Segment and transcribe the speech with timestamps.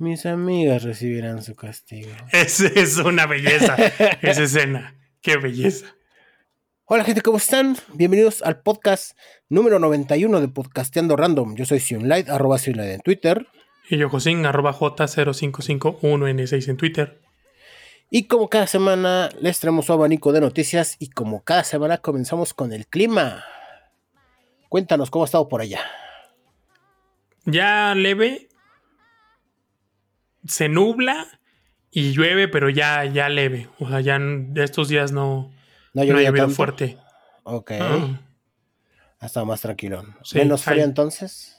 [0.00, 2.08] Mis amigas recibirán su castigo.
[2.32, 3.76] Es, es una belleza
[4.22, 4.94] esa escena.
[5.20, 5.94] Qué belleza.
[6.86, 7.76] Hola gente, ¿cómo están?
[7.92, 9.14] Bienvenidos al podcast
[9.50, 11.54] número 91 de Podcasteando Random.
[11.54, 13.46] Yo soy Sionlight, arroba Sionlight en Twitter.
[13.90, 17.20] Y yo Josín, arroba J0551N6 en Twitter.
[18.08, 22.54] Y como cada semana les traemos su abanico de noticias y como cada semana comenzamos
[22.54, 23.44] con el clima.
[24.70, 25.82] Cuéntanos cómo ha estado por allá.
[27.44, 28.49] Ya leve,
[30.46, 31.26] se nubla
[31.90, 33.68] y llueve, pero ya, ya leve.
[33.78, 34.20] O sea, ya
[34.56, 35.50] estos días no,
[35.92, 36.96] no, ha llovido fuerte.
[37.44, 37.72] Ok.
[37.80, 38.20] Ah.
[39.18, 40.04] Ha estado más tranquilo.
[40.34, 41.56] ¿Menos frío entonces?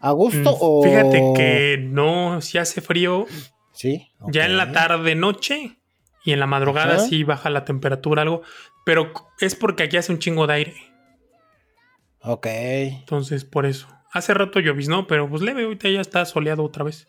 [0.00, 0.82] ¿A gusto mm, o...?
[0.82, 3.26] Fíjate que no, si hace frío.
[3.72, 4.08] Sí.
[4.28, 5.76] Ya en la tarde, noche
[6.24, 8.42] y en la madrugada sí baja la temperatura algo.
[8.84, 10.74] Pero es porque aquí hace un chingo de aire.
[12.20, 12.46] Ok.
[12.46, 13.88] Entonces, por eso.
[14.12, 17.08] Hace rato lloviznó, pero pues leve, ahorita ya está soleado otra vez.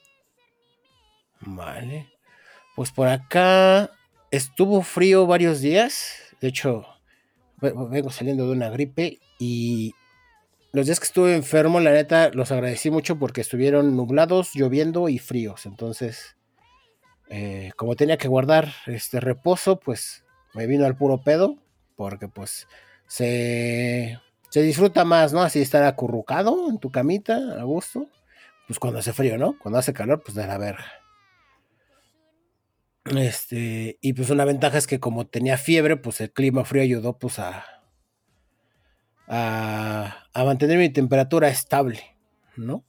[1.42, 2.10] Vale.
[2.76, 3.92] Pues por acá
[4.32, 6.36] estuvo frío varios días.
[6.42, 6.86] De hecho,
[7.62, 9.94] vengo saliendo de una gripe y
[10.72, 15.20] los días que estuve enfermo, la neta, los agradecí mucho porque estuvieron nublados, lloviendo y
[15.20, 15.66] fríos.
[15.66, 16.36] Entonces,
[17.30, 21.58] eh, como tenía que guardar este reposo, pues me vino al puro pedo
[21.96, 22.68] porque pues
[23.08, 25.42] se, se disfruta más, ¿no?
[25.42, 28.10] Así estar acurrucado en tu camita, a gusto.
[28.68, 29.58] Pues cuando hace frío, ¿no?
[29.60, 31.05] Cuando hace calor, pues de la verga.
[33.06, 37.20] Este, y pues una ventaja es que como tenía fiebre, pues el clima frío ayudó
[37.20, 37.64] pues a,
[39.28, 42.18] a, mantener mi temperatura estable,
[42.56, 42.84] ¿no?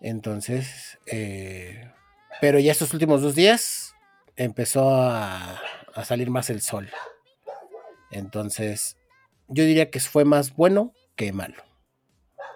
[0.00, 1.92] Entonces, eh,
[2.40, 3.94] pero ya estos últimos dos días
[4.36, 5.60] empezó a,
[5.94, 6.88] a salir más el sol.
[8.10, 8.96] Entonces,
[9.48, 11.62] yo diría que fue más bueno que malo.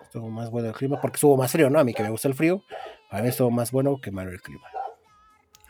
[0.02, 1.78] Estuvo más bueno el clima porque estuvo más frío, ¿no?
[1.78, 2.62] A mí que me gusta el frío,
[3.10, 4.66] a mí estuvo más bueno que malo el clima.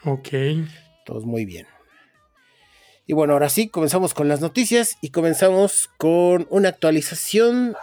[0.04, 0.28] Ok.
[1.04, 1.66] Todos muy bien.
[3.06, 7.76] Y bueno, ahora sí, comenzamos con las noticias y comenzamos con una actualización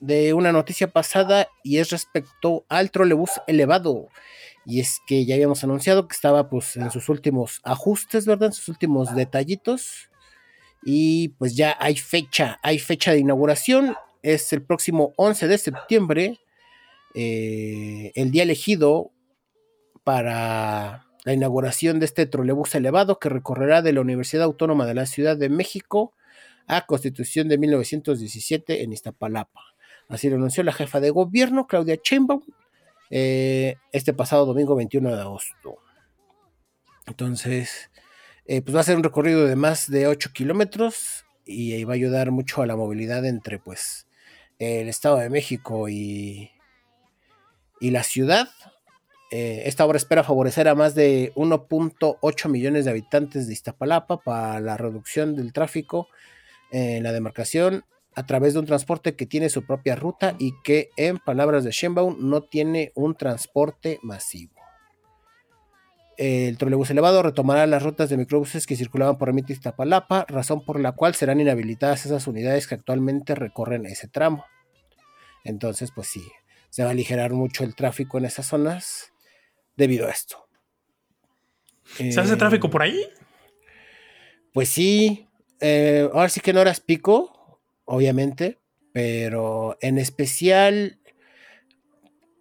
[0.00, 4.08] de una noticia pasada y es respecto al trolebús elevado.
[4.64, 8.48] Y es que ya habíamos anunciado que estaba pues en sus últimos ajustes, ¿verdad?
[8.48, 10.10] En sus últimos detallitos.
[10.82, 13.94] Y pues ya hay fecha, hay fecha de inauguración.
[14.22, 16.40] Es el próximo 11 de septiembre.
[17.14, 19.10] Eh, el día elegido
[20.04, 25.06] para la inauguración de este trolebús elevado que recorrerá de la Universidad Autónoma de la
[25.06, 26.14] Ciudad de México
[26.66, 29.60] a Constitución de 1917 en Iztapalapa.
[30.08, 32.42] Así lo anunció la jefa de gobierno, Claudia Sheinbaum,
[33.10, 35.78] eh, este pasado domingo 21 de agosto.
[37.06, 37.90] Entonces,
[38.46, 41.96] eh, pues va a ser un recorrido de más de 8 kilómetros y va a
[41.96, 44.06] ayudar mucho a la movilidad entre pues
[44.58, 46.50] el Estado de México y,
[47.80, 48.48] y la ciudad.
[49.30, 54.58] Eh, esta obra espera favorecer a más de 1.8 millones de habitantes de Iztapalapa para
[54.60, 56.08] la reducción del tráfico
[56.72, 57.84] en la demarcación
[58.16, 61.70] a través de un transporte que tiene su propia ruta y que, en palabras de
[61.70, 64.54] Shenbaum, no tiene un transporte masivo.
[66.16, 70.78] El trolebús elevado retomará las rutas de microbuses que circulaban por Ermita Iztapalapa, razón por
[70.78, 74.44] la cual serán inhabilitadas esas unidades que actualmente recorren ese tramo.
[75.44, 76.30] Entonces, pues sí,
[76.68, 79.12] se va a aligerar mucho el tráfico en esas zonas
[79.80, 80.46] debido a esto.
[81.96, 83.04] ¿Se hace tráfico por ahí?
[84.52, 85.26] Pues sí.
[85.60, 88.60] Eh, ahora sí que no eras pico, obviamente,
[88.92, 91.00] pero en especial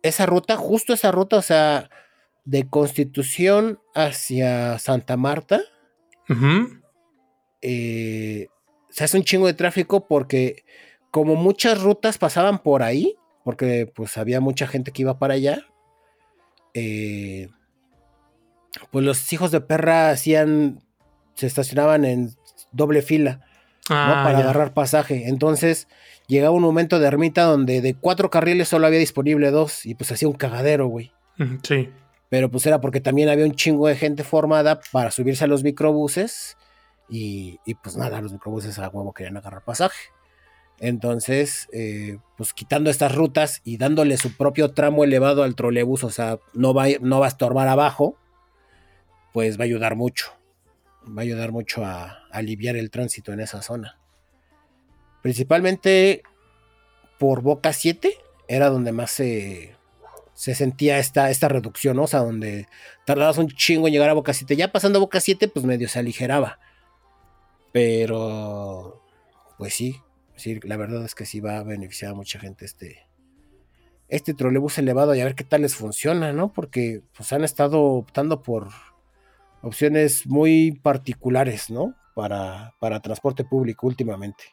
[0.04, 1.90] esa ruta, justo esa ruta, o sea,
[2.46, 5.62] de Constitución hacia Santa Marta,
[7.62, 8.48] eh,
[8.90, 10.64] se hace un chingo de tráfico porque
[11.12, 15.69] como muchas rutas pasaban por ahí, porque pues había mucha gente que iba para allá,
[16.74, 17.50] eh,
[18.91, 20.81] pues los hijos de perra hacían,
[21.35, 22.35] se estacionaban en
[22.72, 23.41] doble fila
[23.90, 25.28] ah, para agarrar pasaje.
[25.28, 25.88] Entonces
[26.28, 30.12] llegaba un momento de ermita donde de cuatro carriles solo había disponible dos y pues
[30.12, 31.12] hacía un cagadero, güey.
[31.63, 31.90] Sí.
[32.30, 35.63] Pero pues era porque también había un chingo de gente formada para subirse a los
[35.63, 36.57] microbuses
[37.10, 39.98] y, y pues nada, los microbuses a huevo querían agarrar pasaje.
[40.80, 46.10] Entonces, eh, pues quitando estas rutas y dándole su propio tramo elevado al trolebús, o
[46.10, 48.18] sea, no va, no a estorbar abajo,
[49.34, 50.31] pues va a ayudar mucho.
[51.06, 53.98] Va a ayudar mucho a, aliviar el tránsito en esa zona.
[55.22, 56.24] Principalmente
[57.18, 58.14] por Boca 7
[58.48, 59.75] era donde más se,
[60.34, 62.68] se sentía esta, esta reducción, o sea, donde
[63.06, 64.56] tardabas un chingo en llegar a Boca 7.
[64.56, 66.60] Ya pasando Boca 7, pues medio se aligeraba.
[67.74, 69.04] Pero,
[69.58, 70.02] pues sí,
[70.63, 73.07] La verdad es que sí va a beneficiar a mucha gente este,
[74.07, 76.51] este trolebús elevado y a ver qué tal les funciona, ¿no?
[76.51, 78.69] Porque pues han estado optando por
[79.62, 81.95] opciones muy particulares, ¿no?
[82.15, 84.45] Para, para transporte público últimamente.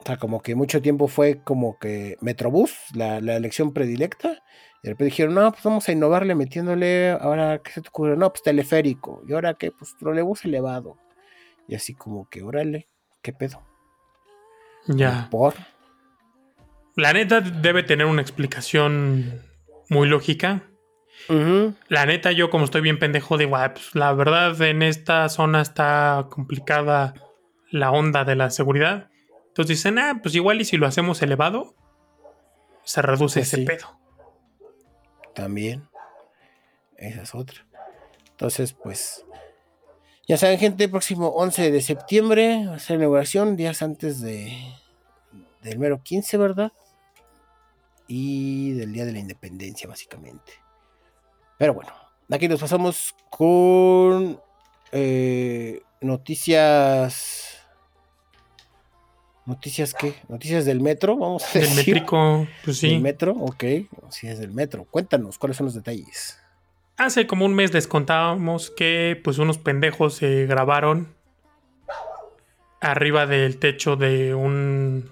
[0.00, 4.42] O sea, como que mucho tiempo fue como que Metrobús, la, la elección predilecta.
[4.82, 8.16] Y de repente dijeron, no, pues vamos a innovarle metiéndole, ahora, ¿qué se te ocurre?
[8.16, 9.22] No, pues teleférico.
[9.28, 9.72] Y ahora, ¿qué?
[9.72, 10.96] Pues trolebús elevado.
[11.68, 12.88] Y así como que, órale,
[13.22, 13.62] ¿qué pedo?
[14.86, 15.28] Ya.
[15.30, 15.54] ¿Por?
[16.96, 19.42] La neta debe tener una explicación
[19.88, 20.64] muy lógica.
[21.88, 26.26] La neta, yo como estoy bien pendejo, digo, pues, la verdad en esta zona está
[26.30, 27.14] complicada
[27.70, 29.10] la onda de la seguridad.
[29.48, 31.74] Entonces dicen, ah, pues igual y si lo hacemos elevado,
[32.84, 33.98] se reduce pues ese pedo.
[35.34, 35.88] También.
[36.96, 37.66] Esa es otra.
[38.30, 39.26] Entonces, pues,
[40.28, 44.52] ya saben, gente, próximo 11 de septiembre va a ser inauguración, días antes de
[45.62, 46.72] del mero 15, ¿verdad?
[48.06, 50.52] Y del Día de la Independencia, básicamente.
[51.58, 51.92] Pero bueno,
[52.30, 54.40] aquí nos pasamos con
[54.92, 57.56] eh, noticias.
[59.46, 60.14] ¿Noticias qué?
[60.28, 61.16] ¿Noticias del metro?
[61.16, 61.68] Vamos a decir.
[61.68, 62.90] Del métrico, pues sí.
[62.90, 63.64] Del metro, ok.
[64.02, 64.84] Noticias del metro.
[64.84, 66.38] Cuéntanos, ¿cuáles son los detalles?
[66.98, 71.14] Hace como un mes les contábamos que pues unos pendejos se grabaron
[72.80, 75.08] arriba del techo de un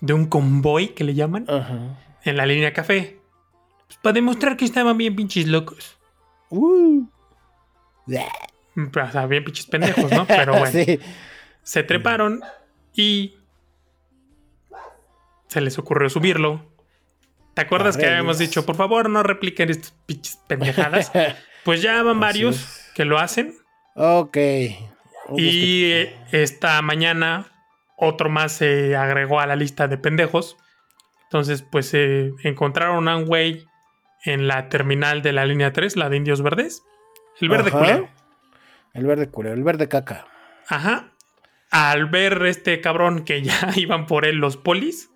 [0.00, 1.46] de un convoy que le llaman
[2.24, 3.18] en la línea café
[3.86, 5.98] pues, para demostrar que estaban bien pinches locos.
[6.50, 7.06] Uh.
[8.06, 10.26] O sea, bien pinches pendejos, ¿no?
[10.26, 11.00] Pero bueno.
[11.62, 12.40] Se treparon
[12.94, 13.36] y
[15.46, 16.77] se les ocurrió subirlo
[17.58, 21.10] ¿Te acuerdas que habíamos dicho, por favor, no repliquen estas pinches pendejadas?
[21.64, 23.52] pues ya van varios que lo hacen.
[23.96, 24.36] Ok.
[25.36, 27.48] Y esta mañana
[27.96, 30.56] otro más se agregó a la lista de pendejos.
[31.24, 33.66] Entonces, pues se encontraron a un güey
[34.24, 36.84] en la terminal de la línea 3, la de Indios Verdes.
[37.40, 38.08] El verde culero.
[38.94, 40.28] El verde culero, el verde caca.
[40.68, 41.10] Ajá.
[41.72, 45.10] Al ver este cabrón que ya iban por él los polis,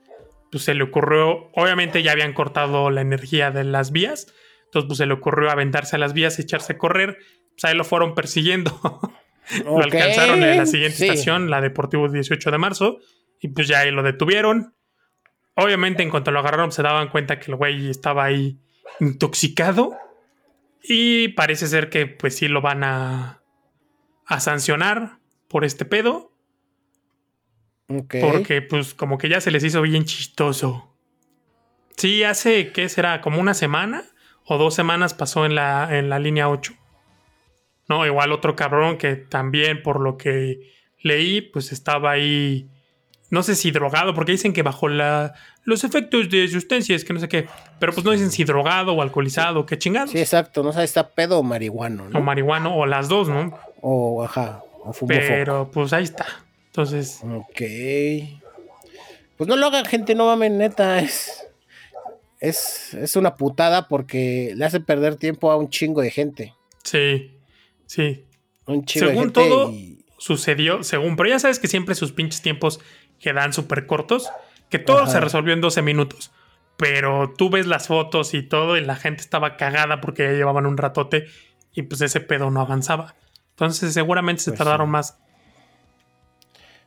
[0.52, 4.32] pues se le ocurrió, obviamente ya habían cortado la energía de las vías,
[4.66, 7.16] entonces pues se le ocurrió aventarse a las vías, echarse a correr,
[7.52, 8.70] pues ahí lo fueron persiguiendo.
[9.64, 12.98] lo alcanzaron en la siguiente estación, la Deportivo 18 de marzo,
[13.40, 14.74] y pues ya ahí lo detuvieron.
[15.54, 18.58] Obviamente en cuanto lo agarraron se daban cuenta que el güey estaba ahí
[19.00, 19.96] intoxicado
[20.82, 23.42] y parece ser que pues sí lo van a,
[24.26, 25.18] a sancionar
[25.48, 26.31] por este pedo.
[28.20, 30.88] Porque pues como que ya se les hizo bien chistoso.
[31.96, 33.20] Sí, hace, ¿qué será?
[33.20, 34.04] Como una semana
[34.44, 36.74] o dos semanas pasó en la, en la línea 8.
[37.88, 42.68] No, igual otro cabrón que también por lo que leí, pues estaba ahí,
[43.30, 45.34] no sé si drogado, porque dicen que bajo la,
[45.64, 47.48] los efectos de sustancias, que no sé qué,
[47.78, 50.10] pero pues no dicen si drogado o alcoholizado, qué chingados.
[50.10, 52.18] Sí, exacto, no sé, está pedo o marihuano, ¿no?
[52.18, 53.58] O marihuano, o las dos, ¿no?
[53.80, 56.26] O, ajá, o Pero pues ahí está.
[56.72, 57.20] Entonces.
[57.22, 57.60] Ok.
[59.36, 61.00] Pues no lo hagan, gente, no mames, neta.
[61.00, 61.46] Es,
[62.40, 66.54] es, es una putada porque le hace perder tiempo a un chingo de gente.
[66.82, 67.36] Sí,
[67.84, 68.24] sí.
[68.64, 69.74] Un chingo según de gente todo,
[70.16, 72.80] sucedió, según, pero ya sabes que siempre sus pinches tiempos
[73.20, 74.30] quedan súper cortos,
[74.70, 76.32] que todo se resolvió en 12 minutos.
[76.78, 80.64] Pero tú ves las fotos y todo, y la gente estaba cagada porque ya llevaban
[80.64, 81.26] un ratote
[81.74, 83.14] y pues ese pedo no avanzaba.
[83.50, 85.18] Entonces, seguramente se pues tardaron más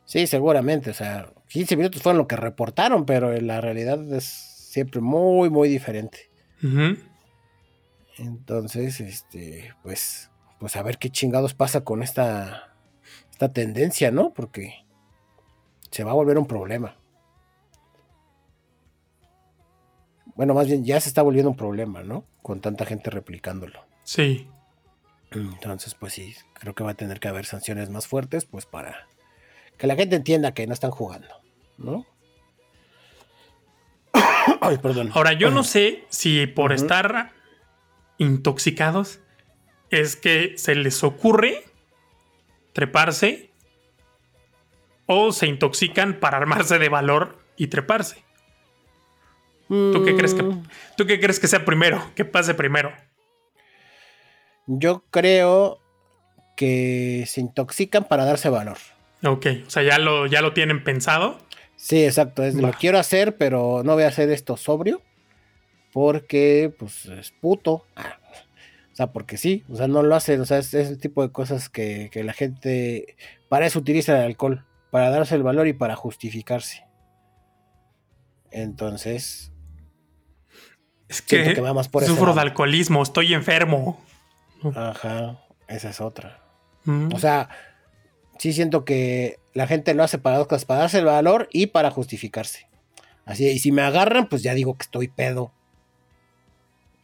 [0.06, 0.90] Sí, seguramente.
[0.90, 5.68] O sea, 15 minutos fueron lo que reportaron, pero la realidad es siempre muy, muy
[5.68, 6.30] diferente.
[8.18, 12.74] Entonces, este, pues, pues a ver qué chingados pasa con esta,
[13.30, 14.32] esta tendencia, ¿no?
[14.32, 14.86] Porque
[15.90, 16.96] se va a volver un problema.
[20.34, 22.24] Bueno, más bien ya se está volviendo un problema, ¿no?
[22.42, 23.80] Con tanta gente replicándolo.
[24.04, 24.48] Sí.
[25.30, 29.08] Entonces, pues sí, creo que va a tener que haber sanciones más fuertes, pues para
[29.78, 31.28] que la gente entienda que no están jugando,
[31.78, 32.06] ¿no?
[34.60, 35.10] Ay, perdón.
[35.14, 37.32] Ahora, yo no sé si por estar
[38.18, 39.20] intoxicados
[39.90, 41.64] es que se les ocurre
[42.72, 43.50] treparse
[45.06, 48.24] o se intoxican para armarse de valor y treparse.
[49.68, 50.62] ¿Tú qué crees que mm.
[50.96, 52.12] tú qué crees que sea primero?
[52.14, 52.92] Que pase primero.
[54.66, 55.80] Yo creo
[56.56, 58.78] que se intoxican para darse valor.
[59.24, 61.38] Ok, o sea, ya lo, ya lo tienen pensado.
[61.76, 62.42] Sí, exacto.
[62.42, 65.02] Es, lo quiero hacer, pero no voy a hacer esto sobrio.
[65.92, 67.86] Porque, pues, es puto.
[67.96, 68.18] Ah,
[68.92, 70.38] o sea, porque sí, o sea, no lo hace.
[70.38, 73.16] O sea, es, el tipo de cosas que, la gente.
[73.48, 74.64] Para eso utiliza el alcohol.
[74.90, 76.84] Para darse el valor y para justificarse.
[78.50, 79.52] Entonces.
[81.08, 81.54] Es que,
[82.04, 84.04] sufro de alcoholismo, estoy enfermo.
[84.74, 86.40] Ajá, esa es otra.
[86.84, 87.12] Mm.
[87.12, 87.48] O sea,
[88.38, 91.68] sí siento que la gente lo hace para dos cosas, para darse el valor y
[91.68, 92.68] para justificarse.
[93.24, 95.52] Así, y si me agarran, pues ya digo que estoy pedo.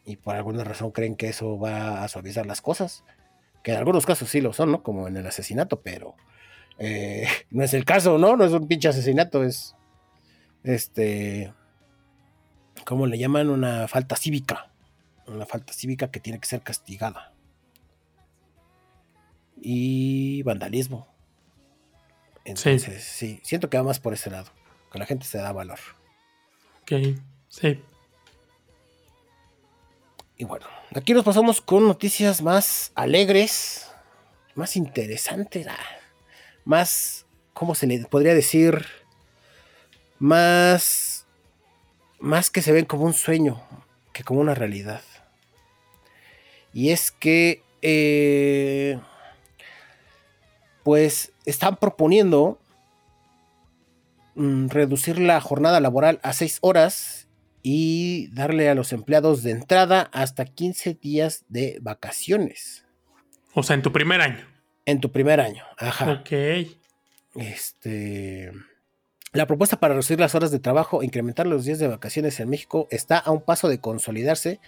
[0.04, 3.04] Y por alguna razón creen que eso va a suavizar las cosas.
[3.62, 4.82] Que en algunos casos sí lo son, ¿no?
[4.82, 6.14] Como en el asesinato, pero
[6.78, 8.36] eh, no es el caso, ¿no?
[8.36, 9.74] No es un pinche asesinato, es.
[10.64, 11.52] Este.
[12.84, 13.50] ¿Cómo le llaman?
[13.50, 14.70] Una falta cívica.
[15.26, 17.32] Una falta cívica que tiene que ser castigada.
[19.60, 21.11] Y vandalismo.
[22.44, 23.40] Entonces, sí.
[23.42, 24.50] siento que va más por ese lado.
[24.92, 25.78] Que la gente se da valor.
[26.82, 27.16] Ok,
[27.48, 27.80] sí.
[30.36, 33.88] Y bueno, aquí nos pasamos con noticias más alegres,
[34.54, 35.66] más interesantes.
[35.68, 35.78] Ah,
[36.64, 38.84] más, ¿cómo se le podría decir?
[40.18, 41.26] Más,
[42.18, 43.62] más que se ven como un sueño
[44.12, 45.02] que como una realidad.
[46.72, 48.98] Y es que, eh,
[50.82, 52.58] pues, están proponiendo
[54.34, 57.28] mm, reducir la jornada laboral a seis horas
[57.62, 62.84] y darle a los empleados de entrada hasta 15 días de vacaciones.
[63.54, 64.46] O sea, en tu primer año.
[64.84, 66.12] En tu primer año, ajá.
[66.12, 66.32] Ok.
[67.36, 68.52] Este.
[69.34, 72.50] La propuesta para reducir las horas de trabajo e incrementar los días de vacaciones en
[72.50, 74.60] México está a un paso de consolidarse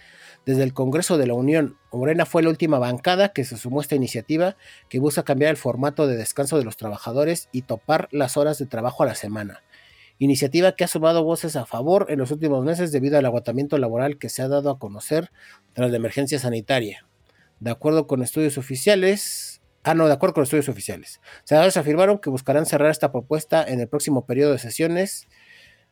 [0.43, 1.77] desde el Congreso de la Unión.
[1.93, 4.57] Morena fue la última bancada que se sumó a esta iniciativa
[4.89, 8.65] que busca cambiar el formato de descanso de los trabajadores y topar las horas de
[8.65, 9.61] trabajo a la semana.
[10.17, 14.17] Iniciativa que ha sumado voces a favor en los últimos meses debido al agotamiento laboral
[14.17, 15.29] que se ha dado a conocer
[15.73, 17.05] tras la emergencia sanitaria.
[17.59, 21.21] De acuerdo con estudios oficiales, Ah, no, de acuerdo con los estudios oficiales.
[21.43, 25.27] Senadores afirmaron que buscarán cerrar esta propuesta en el próximo periodo de sesiones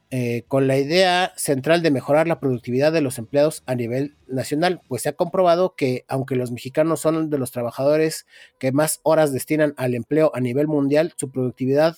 [0.10, 4.82] eh, con la idea central de mejorar la productividad de los empleados a nivel nacional,
[4.88, 8.26] pues se ha comprobado que aunque los mexicanos son de los trabajadores
[8.58, 11.96] que más horas destinan al empleo a nivel mundial, su productividad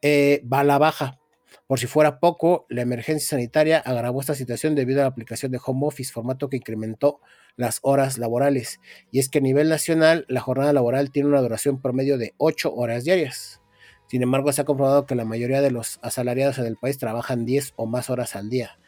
[0.00, 1.18] eh, va a la baja.
[1.66, 5.60] Por si fuera poco, la emergencia sanitaria agravó esta situación debido a la aplicación de
[5.62, 7.20] home office, formato que incrementó
[7.56, 8.80] las horas laborales.
[9.10, 12.74] Y es que a nivel nacional la jornada laboral tiene una duración promedio de 8
[12.74, 13.60] horas diarias.
[14.08, 17.46] Sin embargo, se ha comprobado que la mayoría de los asalariados en el país trabajan
[17.46, 18.78] 10 o más horas al día.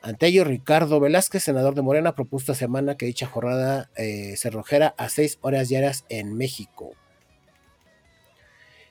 [0.00, 4.50] Ante ello, Ricardo Velázquez, senador de Morena, propuso esta semana que dicha jornada eh, se
[4.50, 6.92] rojera a 6 horas diarias en México.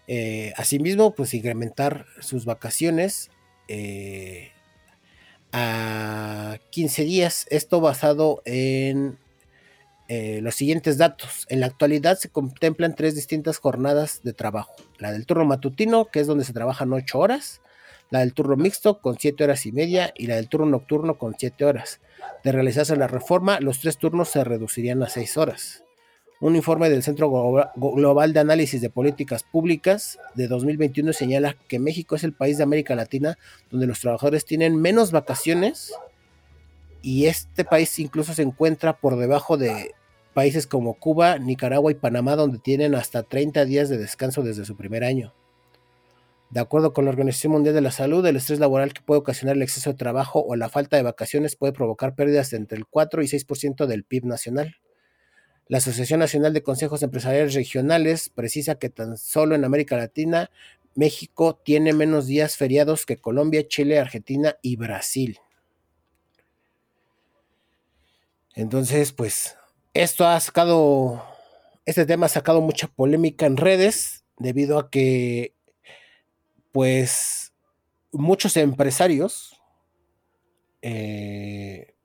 [0.08, 3.30] Eh, asimismo, pues incrementar sus vacaciones
[3.68, 4.52] eh,
[5.52, 7.48] a 15 días.
[7.50, 9.18] Esto basado en
[10.08, 11.46] eh, los siguientes datos.
[11.50, 14.76] En la actualidad se contemplan tres distintas jornadas de trabajo.
[15.00, 17.62] La del turno matutino, que es donde se trabajan 8 horas.
[18.10, 20.14] La del turno mixto con 7 horas y media.
[20.16, 22.00] Y la del turno nocturno con 7 horas.
[22.44, 25.84] De realizarse la reforma, los tres turnos se reducirían a 6 horas.
[26.40, 27.32] Un informe del Centro
[27.76, 32.64] Global de Análisis de Políticas Públicas de 2021 señala que México es el país de
[32.64, 33.40] América Latina
[33.72, 35.94] donde los trabajadores tienen menos vacaciones
[37.02, 39.96] y este país incluso se encuentra por debajo de
[40.36, 44.76] países como Cuba, Nicaragua y Panamá donde tienen hasta 30 días de descanso desde su
[44.76, 45.34] primer año.
[46.52, 49.56] De acuerdo con la Organización Mundial de la Salud, el estrés laboral que puede ocasionar
[49.56, 53.24] el exceso de trabajo o la falta de vacaciones puede provocar pérdidas entre el 4
[53.24, 54.76] y 6% del PIB nacional.
[55.70, 60.50] La Asociación Nacional de Consejos Empresariales Regionales precisa que tan solo en América Latina,
[60.96, 65.40] México tiene menos días feriados que Colombia, Chile, Argentina y Brasil.
[68.56, 69.56] Entonces, pues,
[69.94, 71.24] esto ha sacado,
[71.86, 75.54] este tema ha sacado mucha polémica en redes debido a que,
[76.72, 77.54] pues,
[78.12, 79.62] muchos empresarios
[80.82, 81.97] eh,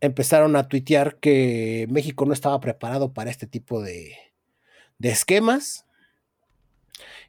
[0.00, 4.16] empezaron a tuitear que México no estaba preparado para este tipo de,
[5.00, 5.86] esquemas.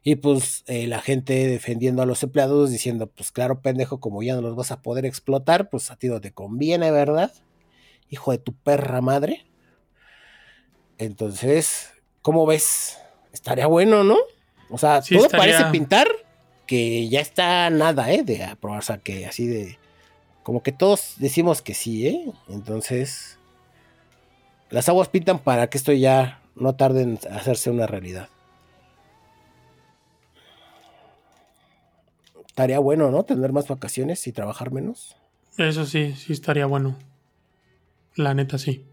[0.04, 4.34] Y pues eh, la gente defendiendo a los empleados diciendo, pues claro, pendejo, como ya
[4.34, 7.32] no los vas a poder explotar, pues a ti no te conviene, ¿verdad?
[8.08, 9.46] Hijo de tu perra madre.
[10.98, 12.98] Entonces, ¿cómo ves?
[13.32, 14.16] Estaría bueno, ¿no?
[14.70, 16.08] O sea, todo parece pintar
[16.66, 18.22] que ya está nada, ¿eh?
[18.24, 19.78] De aprobar, o sea, que así de
[20.42, 22.32] como que todos decimos que sí, ¿eh?
[22.48, 23.38] Entonces,
[24.70, 28.28] las aguas pintan para que esto ya no tarde en hacerse una realidad.
[32.46, 33.24] Estaría bueno, ¿no?
[33.24, 35.16] Tener más vacaciones y trabajar menos.
[35.56, 36.96] Eso sí, sí estaría bueno.
[38.14, 38.84] La neta sí.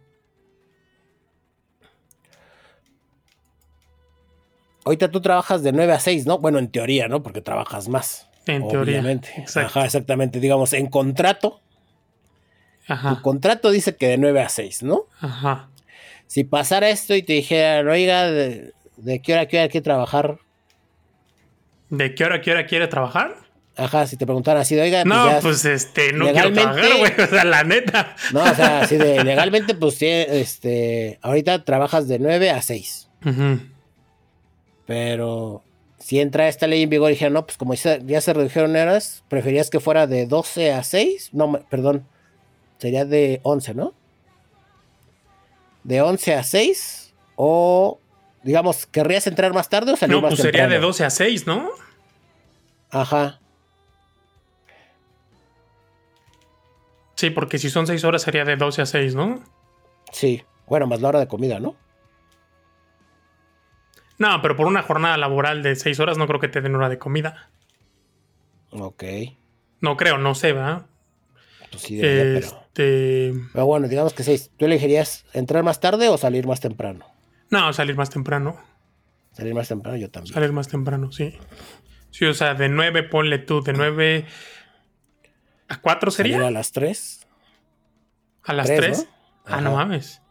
[4.85, 6.39] Ahorita tú trabajas de 9 a 6, ¿no?
[6.39, 7.21] Bueno, en teoría, ¿no?
[7.21, 8.28] Porque trabajas más.
[8.51, 8.99] En teoría.
[8.99, 9.29] Obviamente.
[9.37, 9.79] Exacto.
[9.79, 10.39] Ajá, exactamente.
[10.39, 11.61] Digamos, en contrato,
[12.87, 13.21] tu Ajá.
[13.21, 15.03] contrato dice que de 9 a 6, ¿no?
[15.21, 15.69] Ajá.
[16.27, 19.69] Si pasara esto y te dijeran, oiga, ¿de, de qué hora a qué hora hay
[19.69, 20.37] que trabajar?
[21.89, 23.35] ¿De qué hora a qué hora quiere trabajar?
[23.75, 26.61] Ajá, si te preguntaran así de, oiga, pues No, ya- pues este, no quiero legalmente-
[26.61, 27.11] trabajar, güey.
[27.27, 28.15] O sea, la neta.
[28.33, 33.09] No, o sea, así de legalmente, pues sí, este, ahorita trabajas de 9 a 6.
[33.25, 33.59] Ujú.
[34.85, 35.63] Pero
[35.99, 38.75] si entra esta ley en vigor y dijeron, no, pues como ya ya se redujeron
[38.75, 41.29] horas, ¿preferías que fuera de 12 a 6?
[41.33, 42.05] No, me- perdón,
[42.77, 43.93] sería de 11, ¿no?
[45.83, 47.13] ¿De 11 a 6?
[47.35, 47.99] O,
[48.43, 50.87] digamos, ¿querrías entrar más tarde o salir No, más pues sería de temprano?
[50.87, 51.69] 12 a 6, ¿no?
[52.91, 53.39] Ajá,
[57.15, 59.43] Sí, porque si son 6 horas sería de 12 a 6, ¿no?
[60.11, 60.43] sí.
[60.67, 61.75] Bueno, más la hora de comida, ¿no?
[64.19, 66.89] No, pero por una jornada laboral de 6 horas no creo que te den hora
[66.89, 67.49] de comida.
[68.71, 69.03] Ok,
[69.81, 70.85] No creo, no sé, ¿verdad?
[71.71, 72.39] pues sí, debería.
[72.39, 73.33] Este.
[73.53, 74.51] Pero bueno, digamos que 6.
[74.57, 77.05] ¿Tú elegirías entrar más tarde o salir más temprano?
[77.49, 78.57] No, salir más temprano.
[79.31, 80.33] Salir más temprano yo también.
[80.33, 81.37] Salir más temprano, sí.
[82.11, 84.25] Sí, o sea, de 9, ponle tú, de 9
[85.69, 86.47] a 4 Salir sería.
[86.47, 87.27] a las 3.
[88.43, 88.97] A las tres, 3.
[89.47, 89.55] ¿no?
[89.55, 90.21] Ah, no mames.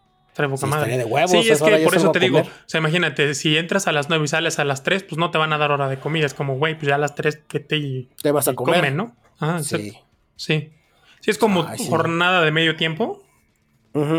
[0.47, 0.97] Poca Sí, madre.
[0.99, 2.39] de huevos, sí, es que por eso te digo.
[2.41, 5.31] O sea, imagínate, si entras a las 9 y sales a las 3, pues no
[5.33, 6.27] te van a dar hora de comida.
[6.27, 8.77] Es como, güey, pues ya a las 3 vete y, Te vas a comer.
[8.77, 9.17] come, ¿no?
[9.41, 9.65] Exacto.
[9.79, 9.99] Sí.
[10.37, 10.73] Sí.
[11.21, 11.89] Sí, es como Ay, sí.
[11.89, 13.25] jornada de medio tiempo.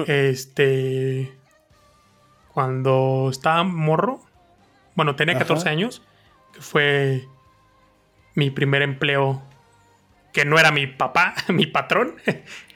[0.07, 1.31] Este.
[2.53, 4.19] Cuando estaba morro.
[4.95, 5.39] Bueno, tenía Ajá.
[5.45, 6.01] 14 años.
[6.53, 7.25] Que fue
[8.35, 9.41] mi primer empleo.
[10.33, 12.15] Que no era mi papá, mi patrón.
[12.25, 12.33] Sí,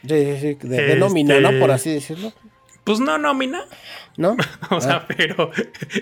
[0.07, 0.53] sí, sí.
[0.55, 1.59] De, de Este- nómina, ¿no?
[1.59, 2.31] Por así decirlo.
[2.83, 3.63] Pues no nómina.
[4.17, 4.35] ¿No?
[4.69, 5.51] O sea, Ah, pero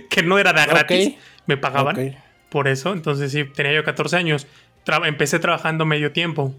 [0.09, 1.15] que no era de gratis.
[1.47, 2.17] Me pagaban
[2.50, 2.93] por eso.
[2.93, 4.47] Entonces sí, tenía yo 14 años.
[4.85, 6.53] Tra- empecé trabajando medio tiempo.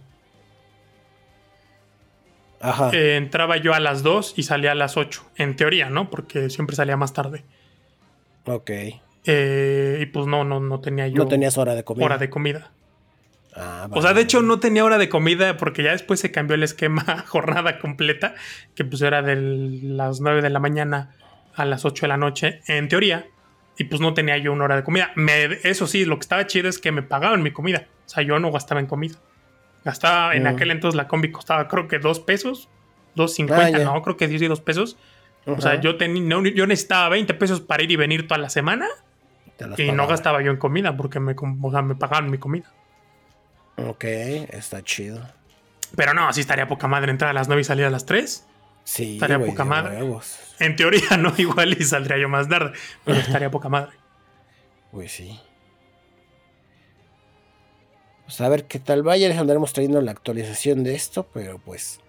[2.60, 2.90] Ajá.
[2.92, 5.24] Eh, entraba yo a las 2 y salía a las 8.
[5.36, 6.08] En teoría, ¿no?
[6.10, 7.44] Porque siempre salía más tarde.
[8.46, 8.70] ok.
[9.24, 12.04] Eh, y pues no, no, no tenía yo No tenías hora de comida.
[12.06, 12.72] hora de comida.
[13.54, 16.54] Ah, O sea, de hecho no tenía hora de comida porque ya después se cambió
[16.54, 18.34] el esquema a jornada completa,
[18.74, 21.14] que pues era de las 9 de la mañana
[21.54, 23.26] a las 8 de la noche, en teoría.
[23.78, 25.12] Y pues no tenía yo una hora de comida.
[25.16, 27.86] Me- eso sí, lo que estaba chido es que me pagaban mi comida.
[28.06, 29.16] O sea, yo no gastaba en comida.
[29.84, 30.46] Gastaba, en Mm.
[30.46, 32.68] aquel entonces la combi costaba creo que 2 pesos,
[33.16, 34.96] 2.50, Ah, no, creo que sí, sí, 2 pesos.
[35.44, 38.48] O sea, yo, teni- no- yo necesitaba 20 pesos para ir y venir toda la
[38.48, 38.86] semana
[39.82, 42.70] y no gastaba yo en comida porque me, o sea, me pagaban mi comida.
[43.76, 45.26] Ok, está chido.
[45.96, 48.46] Pero no, sí estaría poca madre entrar a las 9 y salir a las 3.
[48.84, 49.96] Sí, Estaría poca madre.
[50.02, 50.38] huevos.
[50.58, 52.72] En teoría no, igual y saldría yo más tarde,
[53.04, 53.92] pero estaría poca madre.
[54.90, 55.38] Pues sí.
[58.24, 59.28] Pues a ver qué tal vaya.
[59.28, 62.00] Les andaremos trayendo la actualización de esto, pero pues.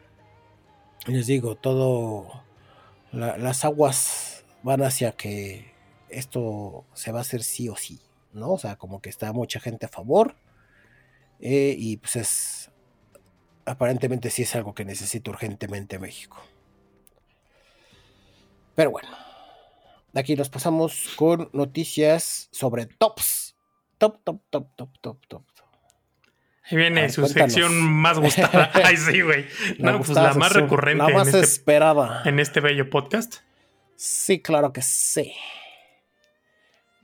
[1.05, 2.43] Les digo, todo.
[3.11, 5.71] la- las aguas van hacia que
[6.09, 7.99] esto se va a hacer sí o sí,
[8.31, 8.51] ¿no?
[8.53, 10.35] O sea, como que está mucha gente a favor.
[11.45, 12.71] Eh, y pues es.
[13.65, 16.41] Aparentemente sí es algo que necesita urgentemente México.
[18.75, 19.09] Pero bueno.
[20.15, 23.55] Aquí nos pasamos con noticias sobre tops.
[23.97, 25.43] Top, top, top, top, top, top.
[26.65, 27.51] Ahí viene ver, su cuéntanos.
[27.51, 28.71] sección más gustada.
[28.85, 29.45] Ay, sí, güey.
[29.79, 32.21] No, pues la más sección, recurrente La en, más este, esperada.
[32.25, 33.37] en este bello podcast.
[33.97, 35.33] Sí, claro que sí.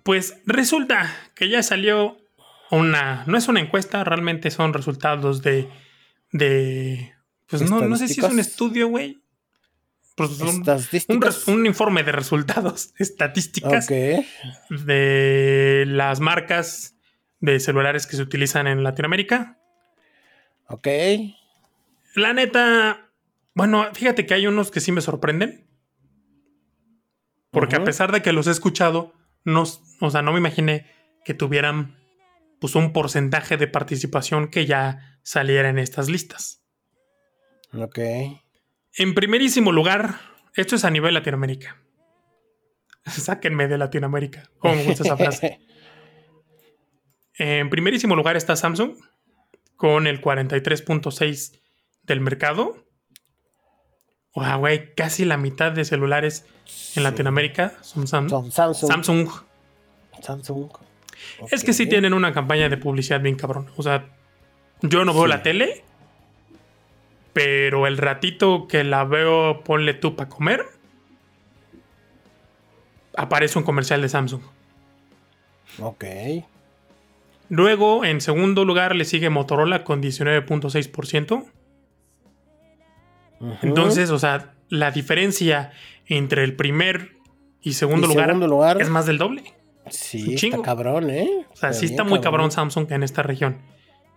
[0.04, 2.19] Pues resulta que ya salió
[2.72, 3.24] una.
[3.28, 5.70] No es una encuesta, realmente son resultados de.
[6.32, 7.14] de
[7.48, 9.22] pues no, no sé si es un estudio, güey.
[10.16, 10.66] Pues un,
[11.48, 14.26] un, informe de resultados estadísticas Ok.
[14.86, 16.98] de las marcas
[17.40, 19.58] de celulares que se utilizan en Latinoamérica.
[20.68, 20.88] Ok.
[22.16, 23.12] La neta,
[23.54, 25.68] bueno, fíjate que hay unos que sí me sorprenden.
[27.52, 29.64] Porque a pesar de que los he escuchado, no,
[30.02, 30.86] o sea, no me imaginé
[31.24, 31.99] que tuvieran
[32.60, 36.62] pues un porcentaje de participación que ya saliera en estas listas.
[37.74, 38.00] Ok.
[38.98, 40.20] En primerísimo lugar,
[40.56, 41.78] esto es a nivel Latinoamérica.
[43.06, 44.50] Sáquenme de Latinoamérica.
[44.60, 45.60] ¿Cómo me gusta esa frase?
[47.36, 48.98] En primerísimo lugar está Samsung
[49.78, 51.60] con el 43.6
[52.04, 52.86] del mercado.
[54.34, 56.46] Güey, casi la mitad de celulares
[56.96, 59.30] en Latinoamérica son Sam- Son Samsung.
[60.22, 60.70] Samsung.
[61.52, 63.68] Es que sí tienen una campaña de publicidad bien cabrón.
[63.78, 64.06] O sea,
[64.82, 65.30] yo no veo Sí.
[65.30, 65.84] la tele,
[67.34, 70.66] pero el ratito que la veo, ponle tú para comer,
[73.16, 74.42] aparece un comercial de Samsung.
[75.82, 76.06] Ok.
[77.50, 81.46] Luego, en segundo lugar, le sigue Motorola con 19.6%.
[83.40, 83.58] Ujú.
[83.64, 85.72] Entonces, o sea, la diferencia
[86.08, 87.16] entre el primer
[87.62, 88.82] y segundo, Y lugar, segundo lugar.
[88.82, 89.44] es más del doble.
[89.92, 91.46] Sí, está cabrón, ¿eh?
[91.52, 93.62] O sea, sí está muy cabrón Samsung en esta región.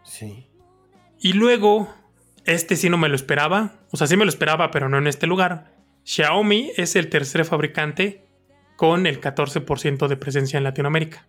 [0.05, 0.47] Sí.
[1.21, 1.93] Y luego,
[2.45, 3.75] este sí no me lo esperaba.
[3.91, 5.73] O sea, sí me lo esperaba, pero no en este lugar.
[6.05, 8.27] Xiaomi es el tercer fabricante
[8.77, 11.27] con el 14% de presencia en Latinoamérica.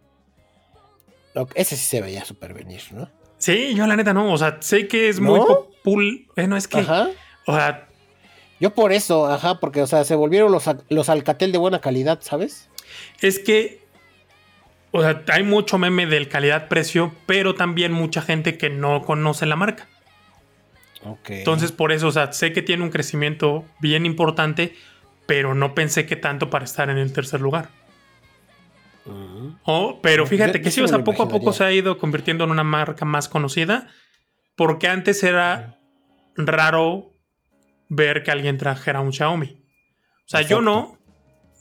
[1.55, 3.09] Ese sí se veía súper venir, ¿no?
[3.37, 4.31] Sí, yo la neta no.
[4.31, 5.29] O sea, sé que es ¿No?
[5.31, 6.27] muy popul.
[6.35, 6.79] Bueno, es que.
[6.79, 7.09] Ajá.
[7.45, 7.87] O sea,
[8.59, 12.19] Yo por eso, ajá, porque, o sea, se volvieron los, los Alcatel de buena calidad,
[12.21, 12.69] ¿sabes?
[13.21, 13.82] es que.
[14.95, 19.55] O sea, hay mucho meme del calidad-precio, pero también mucha gente que no conoce la
[19.55, 19.87] marca.
[21.03, 21.31] Ok.
[21.31, 24.75] Entonces, por eso, o sea, sé que tiene un crecimiento bien importante,
[25.25, 27.69] pero no pensé que tanto para estar en el tercer lugar.
[29.05, 29.55] Ujú.
[29.63, 32.51] Oh, pero fíjate que sí, o sea, poco a poco se ha ido convirtiendo en
[32.51, 33.87] una marca más conocida,
[34.55, 35.79] porque antes era
[36.37, 37.11] raro
[37.89, 39.47] ver que alguien trajera un Xiaomi.
[40.25, 40.97] O sea, yo no,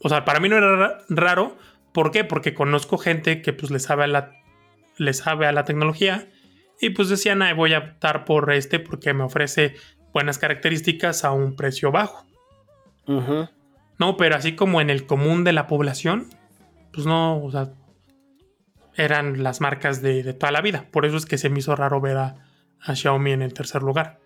[0.03, 1.59] o sea, para mí no era ra- raro,
[1.93, 2.25] ¿por qué?
[2.25, 4.33] Porque conozco gente que pues le sabe a la,
[4.97, 6.29] le sabe a la tecnología
[6.81, 9.75] y pues decían, ay, voy a optar por este porque me ofrece
[10.13, 12.27] buenas características a un precio bajo.
[13.07, 13.49] Ujú.
[13.99, 16.29] No, pero así como en el común de la población,
[16.93, 17.71] pues no, o sea,
[18.97, 20.87] eran las marcas de, de toda la vida.
[20.91, 22.37] Por eso es que se me hizo raro ver a,
[22.81, 24.19] a Xiaomi en el tercer lugar.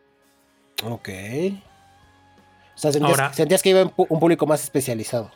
[0.82, 1.08] Ok.
[2.74, 5.30] O sea, sentías, Ahora- sentías que iba un público más especializado.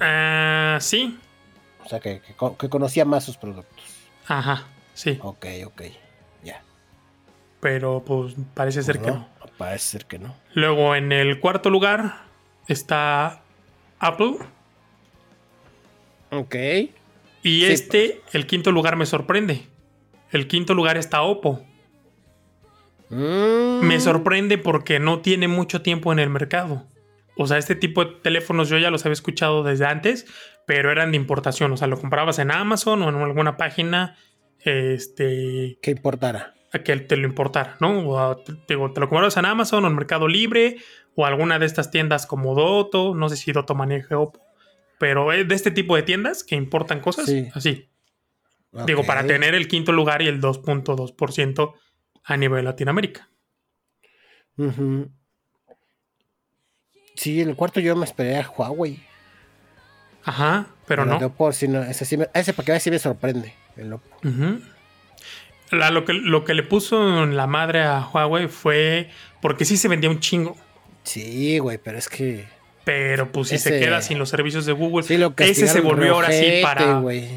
[0.00, 1.18] Ah, sí,
[1.84, 3.78] O sea, que, que co- que conocía más sus productos.
[4.26, 5.18] ajá, sí.
[5.22, 5.82] Ok, ok.
[6.42, 6.62] Ya.
[7.60, 9.28] Pero pues parece ser que No, no.
[9.58, 10.34] Parece ser que no.
[10.54, 12.22] Luego en el cuarto lugar
[12.66, 13.42] está
[14.00, 14.36] Apple.
[16.30, 16.54] Ok.
[17.42, 19.66] Y Sí, este, el quinto lugar me sorprende.
[20.32, 21.62] El quinto lugar está Oppo.
[23.10, 23.84] Mm.
[23.86, 26.84] Me sorprende porque no tiene mucho tiempo en el mercado.
[27.36, 30.26] O sea, este tipo de teléfonos yo ya los había escuchado desde antes,
[30.66, 31.72] pero eran de importación.
[31.72, 34.16] O sea, lo comprabas en Amazon o en alguna página
[34.60, 36.54] este, Que importara.
[36.72, 38.00] a que te lo importara, ¿no?
[38.08, 40.76] O a- te, lo comprabas en Amazon o en Mercado Libre
[41.14, 43.14] o alguna de estas tiendas como Doto.
[43.14, 44.40] No sé si Doto maneja Oppo.
[44.98, 47.48] Pero es de este tipo de tiendas que importan cosas Sí.
[47.54, 47.90] así.
[48.86, 51.74] Digo, para tener el quinto lugar y el 2.2%
[52.24, 53.28] a nivel Latinoamérica.
[54.56, 55.10] Ujú.
[57.14, 59.00] Sí, en el cuarto yo me esperé a Huawei.
[60.24, 61.18] Ajá, pero no.
[61.18, 63.54] de Oppo, sí, no, ese, sí me, ese para que sí me sorprende.
[63.76, 63.92] El.
[63.94, 64.60] Ujú.
[65.70, 69.76] La- lo, que, lo que le puso en la madre a Huawei fue porque sí
[69.76, 70.56] se vendía un chingo.
[71.02, 72.46] Sí, güey, pero es que.
[72.84, 76.14] Pero pues si se queda sin los servicios de Google, Sí, lo ese se volvió
[76.14, 76.98] ahora sí para.
[77.00, 77.28] güey.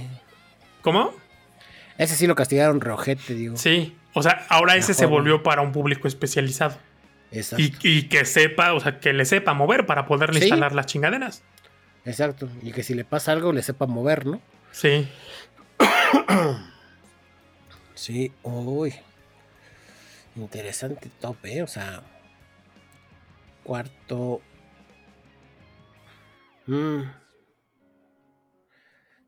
[0.82, 1.14] ¿Cómo?
[1.98, 3.58] Ese sí lo castigaron reojete, digo.
[3.58, 3.96] Sí.
[4.14, 6.78] O sea, ahora ese se volvió para un público especializado.
[7.32, 10.46] Y, y que sepa, o sea, que le sepa mover para poderle Sí.
[10.46, 11.44] instalar las chingaderas.
[12.06, 12.50] Exacto.
[12.62, 14.42] Y que si le pasa algo le sepa mover, ¿no?
[14.72, 15.08] Sí.
[17.96, 18.94] Sí, uy.
[20.36, 22.04] Interesante tope, o sea.
[23.64, 24.42] Cuarto.
[26.68, 27.02] Mm.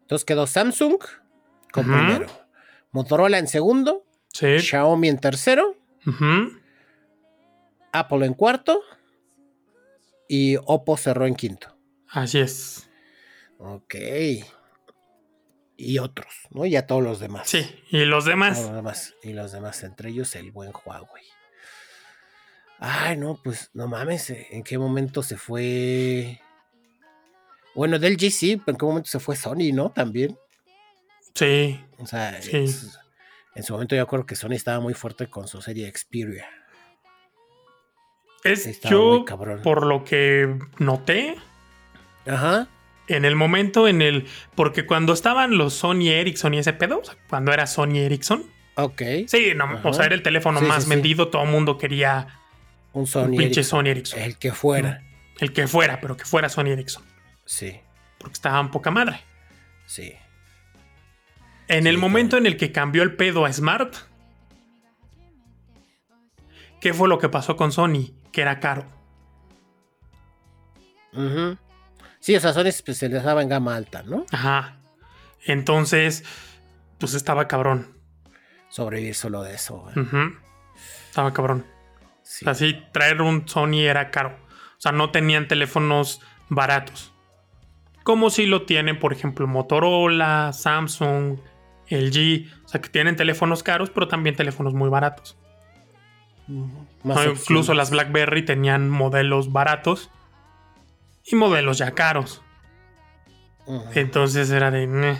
[0.01, 0.99] Entonces quedó Samsung
[1.71, 2.27] con primero.
[2.91, 4.05] Motorola en segundo.
[4.31, 4.59] Sí.
[4.59, 5.75] Xiaomi en tercero.
[6.05, 6.58] Ujú.
[7.91, 8.81] Apple en cuarto.
[10.27, 11.75] Y Oppo cerró en quinto.
[12.09, 12.89] Así es.
[13.57, 13.95] Ok.
[15.77, 16.65] Y otros, ¿no?
[16.65, 17.49] Y a todos los demás.
[17.49, 17.65] Sí.
[17.89, 18.57] Y los demás.
[18.57, 19.15] Todos los demás.
[19.23, 21.23] Y los demás, entre ellos el buen Huawei.
[22.79, 26.39] Ay, no, pues no mames, eh, ¿en qué momento se fue?
[27.75, 29.89] Bueno, del GC, ¿en qué momento se fue Sony, no?
[29.91, 30.37] También.
[31.35, 31.79] Sí.
[31.97, 32.55] O sea, Sí.
[32.57, 32.97] es-
[33.55, 36.47] en su momento yo acuerdo que Sony estaba muy fuerte con su serie Xperia.
[38.43, 39.61] Es yo, cabrón.
[39.63, 41.35] por lo que noté,
[42.25, 42.67] Ajá.
[43.07, 44.27] en el momento en el.
[44.55, 48.43] Porque cuando estaban los Sony Ericsson y ese pedo, o sea, cuando era Sony Ericsson,
[48.75, 49.01] Ok.
[49.27, 49.81] sí, no, Ajá.
[49.83, 50.95] o sea, era el teléfono Sí, más sí, sí.
[50.95, 52.39] vendido, todo el mundo quería
[52.93, 53.23] Un Sony.
[53.25, 54.19] un pinche Ericsson, Sony Ericsson.
[54.21, 55.03] El que fuera.
[55.39, 57.03] El que fuera, pero que fuera Sony Ericsson.
[57.45, 57.79] Sí,
[58.19, 59.21] Porque estaban poca madre.
[59.85, 60.13] sí.
[61.67, 62.47] En el momento claro.
[62.47, 63.93] en el que cambió el pedo a Smart,
[66.81, 68.11] ¿qué fue lo que pasó con Sony?
[68.31, 68.85] Que era caro.
[71.13, 71.57] Ujú.
[72.19, 74.25] Sí, o sea, Sony se especializaba en gama alta, ¿no?
[74.31, 74.77] Ajá.
[75.45, 76.23] Entonces,
[76.97, 77.97] pues estaba cabrón.
[78.69, 79.87] Sobrevivir solo de eso.
[81.07, 81.65] Estaba cabrón.
[82.21, 82.45] Sí.
[82.47, 84.37] Así, traer un Sony era caro.
[84.77, 87.13] O sea, no tenían teléfonos baratos.
[88.03, 91.39] Como si lo tienen, por ejemplo, Motorola, Samsung,
[91.89, 95.37] LG, o sea que tienen teléfonos caros, pero también teléfonos muy baratos.
[97.03, 100.09] Más incluso las BlackBerry tenían modelos baratos
[101.23, 102.41] y modelos ya caros.
[103.93, 104.87] Entonces era de...
[104.87, 105.17] "Meh".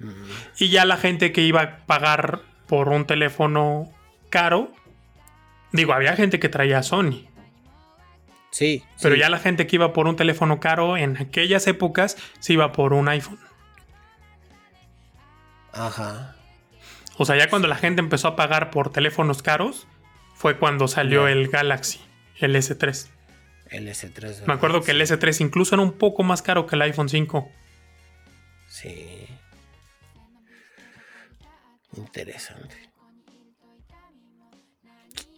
[0.00, 0.14] Ujú.
[0.58, 3.88] Y ya la gente que iba a pagar por un teléfono
[4.30, 4.72] caro,
[5.72, 7.28] digo, había gente que traía Sony,
[8.50, 8.82] Sí.
[9.00, 9.20] pero sí.
[9.20, 12.92] ya la gente que iba por un teléfono caro en aquellas épocas se iba por
[12.92, 13.38] un iPhone.
[15.72, 16.34] Ajá.
[17.18, 19.86] O sea, ya cuando la gente empezó a pagar por teléfonos caros,
[20.36, 22.00] fue cuando salió el Galaxy,
[22.38, 23.08] el S3.
[23.70, 24.46] El S3.
[24.46, 27.50] Me acuerdo que el S3 incluso era un poco más caro que el iPhone 5.
[28.68, 29.26] Sí.
[31.96, 32.76] Interesante.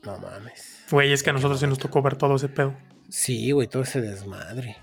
[0.03, 0.85] No mames.
[0.91, 2.75] Güey, es que a nosotros sí nos tocó ver todo ese pedo.
[3.09, 4.77] Sí, güey, todo ese desmadre.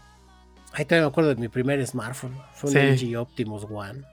[0.73, 2.37] Ahí también me acuerdo de mi primer smartphone.
[2.53, 3.11] Fue un Sí.
[3.13, 4.03] LG Optimus One.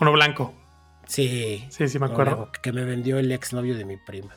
[0.00, 0.54] Uno blanco.
[1.06, 1.64] Sí.
[1.70, 2.50] Sí, sí, me acuerdo.
[2.62, 4.34] Que me vendió el exnovio de mi prima.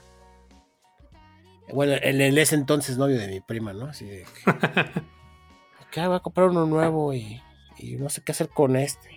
[1.73, 3.87] Bueno, en el ese entonces novio de mi prima, ¿no?
[3.87, 4.51] Así de que.
[5.91, 7.41] que voy a comprar uno nuevo y,
[7.77, 9.09] y no sé qué hacer con este.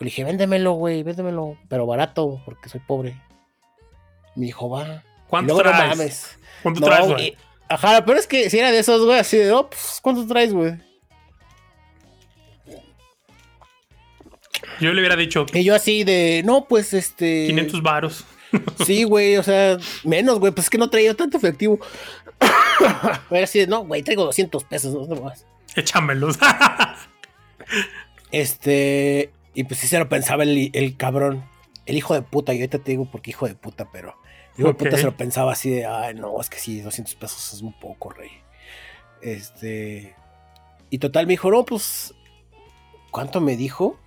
[0.00, 3.20] Le dije, véndemelo, güey, véndemelo, pero barato, porque soy pobre.
[4.36, 5.02] Me dijo, va.
[5.26, 5.96] ¿Cuánto luego no traes?
[5.96, 6.38] mames.
[6.62, 7.14] ¿Cuánto No, traes, güey.
[7.16, 7.36] güey?
[7.68, 10.54] Ajá, pero es que si era de esos, güey, así de, oh, pues, ¿cuánto traes,
[10.54, 10.74] güey?
[14.80, 17.46] Yo le hubiera dicho Y yo así de, no, pues este.
[17.46, 18.24] 500 varos.
[18.86, 21.78] Sí, güey, o sea, menos, güey, pues es que no traía tanto efectivo.
[23.30, 25.46] Era así de, no, güey, traigo 200 pesos, no, más.
[25.76, 26.38] Échamelos.
[28.30, 31.44] Este, y pues sí se lo pensaba el, el cabrón,
[31.86, 34.14] el hijo de puta, y ahorita te digo porque hijo de puta, pero
[34.54, 37.14] el hijo de puta se lo pensaba así de, ay, no, es que sí, 200
[37.14, 38.30] pesos es un poco, rey.
[39.22, 40.14] Este,
[40.90, 42.14] y total me dijo, no, pues,
[43.10, 43.98] ¿cuánto me dijo?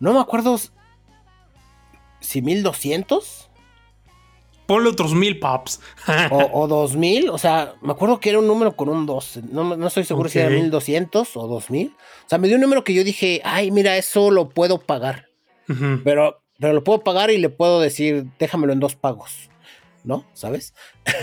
[0.00, 0.58] No me acuerdo
[2.20, 3.46] si 1200
[4.66, 5.80] Ponle otros mil pops.
[6.30, 9.76] o, o 2000, o sea, me acuerdo que era un número con un 2, no,
[9.76, 10.54] no estoy seguro si era Ok.
[10.54, 11.88] 1200 o 2000.
[11.88, 15.28] O sea, me dio un número que yo dije, ay, mira, eso lo puedo pagar.
[16.04, 19.50] Pero, pero lo puedo pagar y le puedo decir, déjamelo en dos pagos,
[20.04, 20.24] ¿no?
[20.32, 20.74] ¿Sabes?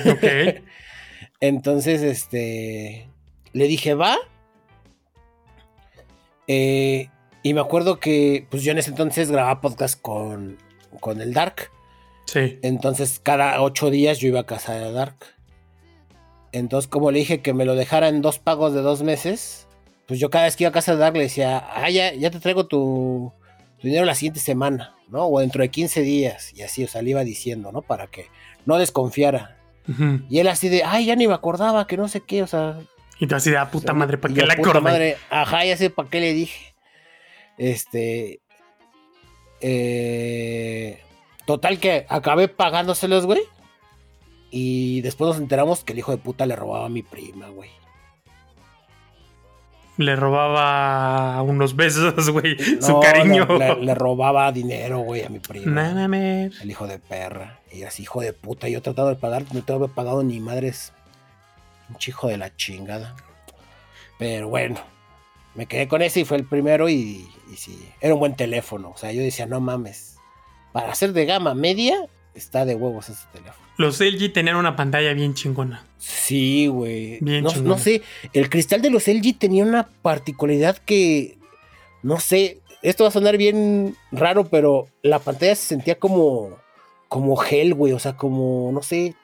[0.06, 0.62] ok.
[1.40, 3.10] Entonces, este,
[3.54, 4.18] le dije, va.
[6.48, 7.10] Eh,
[7.44, 10.58] y me acuerdo que, pues yo en ese entonces grababa podcast con,
[11.02, 11.70] con el Dark.
[12.26, 12.58] Sí.
[12.62, 15.18] Entonces, cada ocho días yo iba a casa de Dark.
[16.54, 19.68] Entonces, como le dije que me lo dejara en dos pagos de dos meses,
[20.08, 22.32] pues yo cada vez que iba a casa de Dark le decía, ah, ya, ya
[22.32, 23.34] te traigo tu,
[23.78, 25.26] tu dinero la siguiente semana, ¿no?
[25.26, 26.54] O dentro de 15 días.
[26.56, 27.82] Y así, o sea, le iba diciendo, ¿no?
[27.82, 28.28] Para que
[28.66, 29.58] no desconfiara.
[30.30, 32.80] Y él así de, ay, ya ni me acordaba, que no sé qué, o sea.
[33.20, 34.80] Y tú así de, ah, puta madre, ¿para qué la acordé?
[34.80, 36.73] madre, ajá, ya sé para qué le dije.
[37.58, 38.42] Este.
[39.62, 41.02] eh,
[41.46, 43.42] total que acabé pagándoselos, güey.
[44.52, 47.70] Y después nos enteramos que el hijo de puta le robaba a mi prima, güey.
[49.98, 52.58] Le robaba unos besos, güey.
[52.82, 53.46] Su cariño.
[53.46, 55.89] Le, le- le robaba dinero, güey, a mi prima.
[55.89, 56.60] No mames.
[56.62, 57.60] El hijo de perra.
[57.72, 58.68] Y así, hijo de puta.
[58.70, 60.94] Yo tratado de pagar, no te había pagado ni madres.
[61.89, 63.16] Un chico de la chingada.
[64.18, 64.80] Pero bueno,
[65.56, 66.89] me quedé con ese y fue el primero.
[66.89, 68.92] Y, y sí, era un buen teléfono.
[68.92, 70.18] O sea, yo decía, no mames.
[70.72, 73.63] Para ser de gama media, está de huevos ese teléfono.
[73.78, 75.86] Los LG tenían una pantalla bien chingona.
[75.98, 77.20] Sí, güey.
[77.22, 77.68] Bien No, chingón.
[77.70, 78.02] no sé,
[78.34, 81.38] el cristal de los LG tenía una particularidad que,
[82.04, 86.52] no sé, esto va a sonar bien raro, pero la pantalla se sentía como,
[87.08, 87.94] como gel, güey.
[87.94, 89.16] O sea, como, no sé,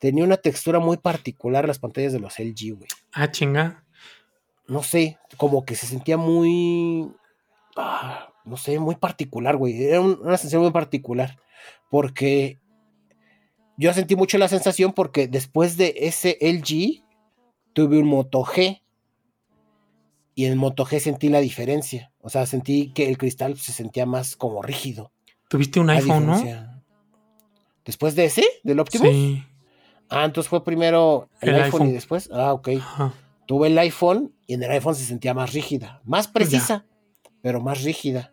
[0.00, 2.88] tenía una textura muy particular las pantallas de los LG, güey.
[3.12, 3.81] Ah, chinga.
[4.72, 7.10] No sé, como que se sentía muy,
[7.76, 9.82] ah, no sé, muy particular, güey.
[9.84, 11.38] Era un- una sensación muy particular.
[11.90, 12.58] Porque
[13.76, 17.04] yo sentí mucho la sensación porque después de ese LG
[17.74, 18.80] tuve un Moto G.
[20.34, 22.10] Y en el Moto G sentí la diferencia.
[22.22, 25.12] O sea, sentí que el cristal se sentía más como rígido.
[25.48, 26.38] Tuviste un iPhone, ¿no?
[27.84, 29.08] Después de ese, del Optimus.
[29.10, 29.44] Sí.
[30.08, 31.88] Ah, entonces fue primero el, El iPhone, iPhone.
[31.88, 32.30] y después.
[32.32, 32.68] Ah, ok.
[32.78, 33.12] Ajá.
[33.52, 36.86] Tuve el iPhone y en el iPhone se sentía más rígida, más precisa,
[37.42, 38.32] pero más rígida.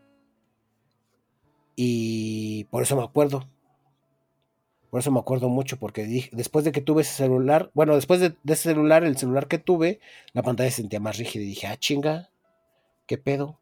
[1.75, 3.45] Y por eso me acuerdo.
[4.89, 8.21] Por eso me acuerdo mucho, porque dije- después de que tuve ese celular, bueno, después
[8.21, 9.99] de, de ese celular, el celular que tuve,
[10.31, 12.31] la pantalla se sentía más rígida y dije, ah, chinga,
[13.05, 13.59] ¿qué pedo?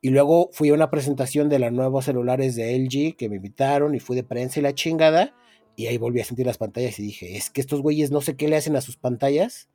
[0.00, 3.96] Y luego fui a una presentación de los nuevos celulares de LG que me invitaron
[3.96, 5.34] y fui de prensa y la chingada.
[5.74, 8.36] Y ahí volví a sentir las pantallas y dije, es que estos güeyes no sé
[8.36, 9.68] qué le hacen a sus pantallas,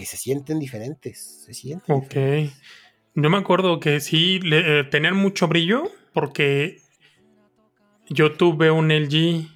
[0.00, 1.44] que se sienten diferentes.
[1.44, 1.94] Se sienten.
[1.94, 2.08] Ok.
[2.14, 2.52] diferentes.
[3.14, 5.84] Yo me acuerdo que sí le- eh, tenían mucho brillo
[6.14, 6.78] porque
[8.08, 9.46] Yo tuve un LG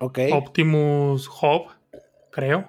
[0.00, 0.18] Ok.
[0.32, 1.70] Optimus Hub,
[2.30, 2.68] creo.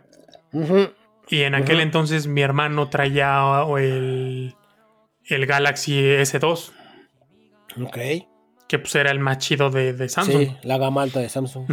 [0.53, 0.89] Ujú.
[1.29, 4.55] Y en aquel entonces mi hermano traía el,
[5.25, 6.71] el Galaxy S2,
[7.85, 7.97] Ok.
[8.67, 10.41] que pues era el más chido de, de Samsung.
[10.41, 11.65] Sí, la gama alta de Samsung.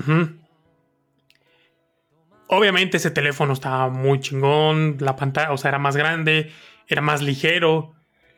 [2.48, 6.50] Obviamente ese teléfono estaba muy chingón, la pantalla, o sea, era más grande,
[6.86, 7.94] era más ligero,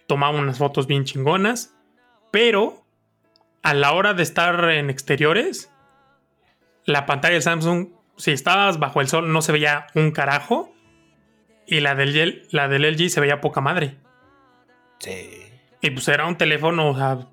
[0.06, 1.74] tomaba unas fotos bien chingonas,
[2.32, 2.84] pero
[3.62, 5.72] a la hora de estar en exteriores,
[6.84, 10.74] la pantalla de Samsung, si estabas bajo el sol, no se veía un carajo,
[11.70, 13.96] y la del, la del LG se veía poca madre.
[14.98, 15.30] Sí.
[15.80, 17.28] Y pues era un teléfono, o sea,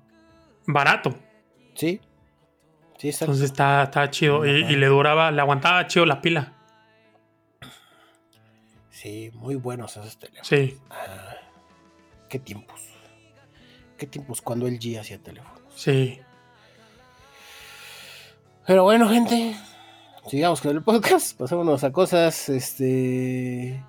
[0.66, 1.18] barato.
[1.74, 2.00] Sí.
[2.98, 3.10] Sí.
[3.20, 4.46] Entonces estaba, estaba chido.
[4.46, 6.52] Y, y le duraba, le aguantaba chido la pila.
[9.00, 10.48] Sí, muy buenos esos teléfonos.
[10.48, 11.36] Sí, Ah,
[12.28, 12.80] qué tiempos.
[13.96, 15.60] Qué tiempos cuando el G hacía teléfonos.
[15.76, 16.20] sí.
[18.66, 19.54] Pero bueno, gente.
[20.26, 21.38] Sigamos con el podcast.
[21.38, 22.48] Pasémonos a cosas.
[22.48, 23.82] Este.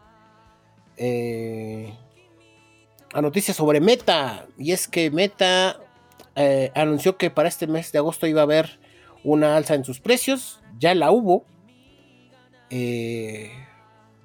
[0.95, 1.93] eh,
[3.13, 4.45] a noticias sobre Meta.
[4.57, 5.81] Y es que Meta
[6.35, 8.79] eh, anunció que para este mes de agosto iba a haber
[9.25, 10.61] una alza en sus precios.
[10.77, 11.43] Ya la hubo.
[12.69, 13.51] Eh,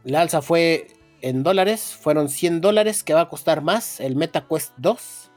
[0.05, 0.88] la alza fue
[1.21, 1.97] en dólares.
[1.99, 5.31] Fueron 100 dólares que va a costar más el Meta Quest 2.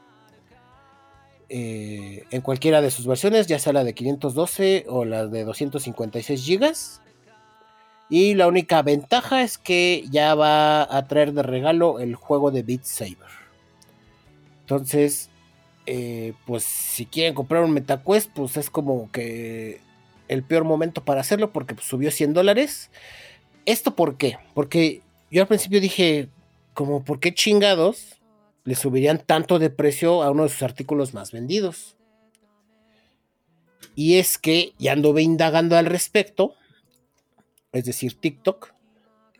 [1.50, 6.44] eh, en cualquiera de sus versiones, ya sea la de 512 o la de 256
[6.44, 7.00] gigas.
[8.10, 12.62] Y la única ventaja es que ya va a traer de regalo el juego de
[12.62, 13.16] Beat Saber.
[14.60, 15.30] Entonces,
[15.86, 19.80] eh, pues si quieren comprar un MetaQuest, pues es como que
[20.28, 22.90] el peor momento para hacerlo porque pues, subió 100 dólares.
[23.68, 24.38] ¿Esto por qué?
[24.54, 26.30] Porque yo al principio dije,
[26.72, 28.18] como, ¿por qué chingados
[28.64, 31.94] le subirían tanto de precio a uno de sus artículos más vendidos?
[33.94, 36.54] Y es que ya anduve indagando al respecto,
[37.72, 38.72] es decir, TikTok.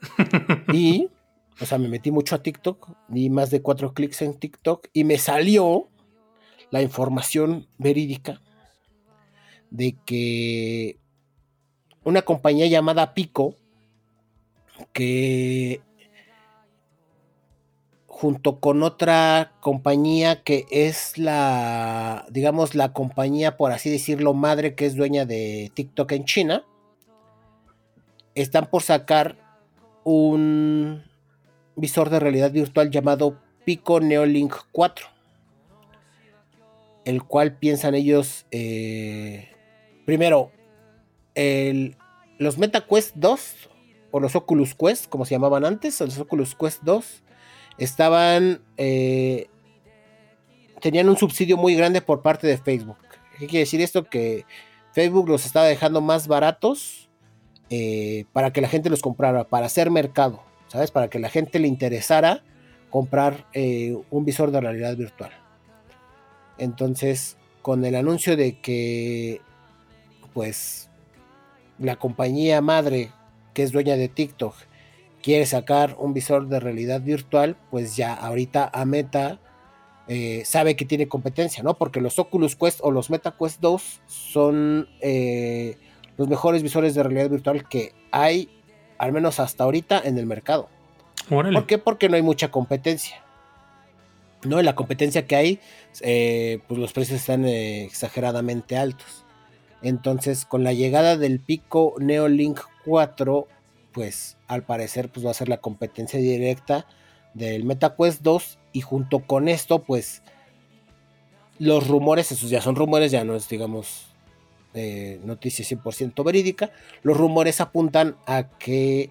[0.74, 1.08] y,
[1.58, 5.04] o sea, me metí mucho a TikTok, di más de cuatro clics en TikTok y
[5.04, 5.88] me salió
[6.70, 8.42] la información verídica
[9.70, 10.98] de que
[12.04, 13.54] una compañía llamada Pico,
[14.92, 15.80] que
[18.18, 24.86] junto con otra compañía que es la, digamos, la compañía, por así decirlo, madre que
[24.86, 26.64] es dueña de TikTok en China,
[28.34, 29.36] están por sacar
[30.02, 31.04] un
[31.76, 35.06] visor de realidad virtual llamado Pico Neolink 4,
[37.04, 39.48] el cual piensan ellos, eh,
[40.06, 40.50] primero,
[41.36, 41.96] el,
[42.38, 43.68] los MetaQuest 2
[44.10, 47.22] o los Oculus Quest, como se llamaban antes, los Oculus Quest 2,
[47.78, 49.48] estaban, eh,
[50.80, 52.98] tenían un subsidio muy grande por parte de Facebook.
[53.38, 54.04] ¿Qué quiere decir esto?
[54.04, 54.44] Que
[54.92, 57.08] Facebook los estaba dejando más baratos
[57.70, 60.90] eh, para que la gente los comprara, para hacer mercado, ¿sabes?
[60.90, 62.42] Para que la gente le interesara
[62.90, 65.30] comprar eh, un visor de realidad virtual.
[66.56, 69.40] Entonces, con el anuncio de que,
[70.32, 70.90] pues,
[71.78, 73.12] la compañía madre
[73.58, 74.54] que es dueña de TikTok
[75.20, 79.40] quiere sacar un visor de realidad virtual, pues ya ahorita a Meta
[80.06, 81.74] eh, sabe que tiene competencia, ¿no?
[81.74, 85.76] Porque los Oculus Quest o los Meta Quest 2 son eh,
[86.16, 88.48] los mejores visores de realidad virtual que hay,
[88.96, 90.68] al menos hasta ahorita, en el mercado.
[91.28, 91.58] Órale.
[91.58, 91.78] ¿Por qué?
[91.78, 93.24] Porque no hay mucha competencia.
[94.44, 95.60] No, la competencia que hay,
[96.00, 99.24] eh, pues los precios están eh, exageradamente altos.
[99.82, 103.46] Entonces, con la llegada del Pico Neolink 4,
[103.92, 106.86] pues al parecer pues, va a ser la competencia directa
[107.34, 110.22] del MetaQuest 2 y junto con esto, pues
[111.58, 114.06] los rumores, esos ya son rumores, ya no es, digamos,
[114.74, 116.70] eh, noticia 100% verídica,
[117.02, 119.10] los rumores apuntan a que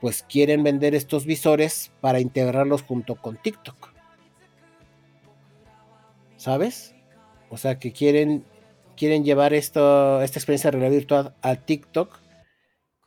[0.00, 3.92] pues quieren vender estos visores para integrarlos junto con TikTok.
[6.36, 6.94] ¿Sabes?
[7.50, 8.44] O sea que quieren,
[8.96, 12.27] quieren llevar esto, esta experiencia de realidad virtual a TikTok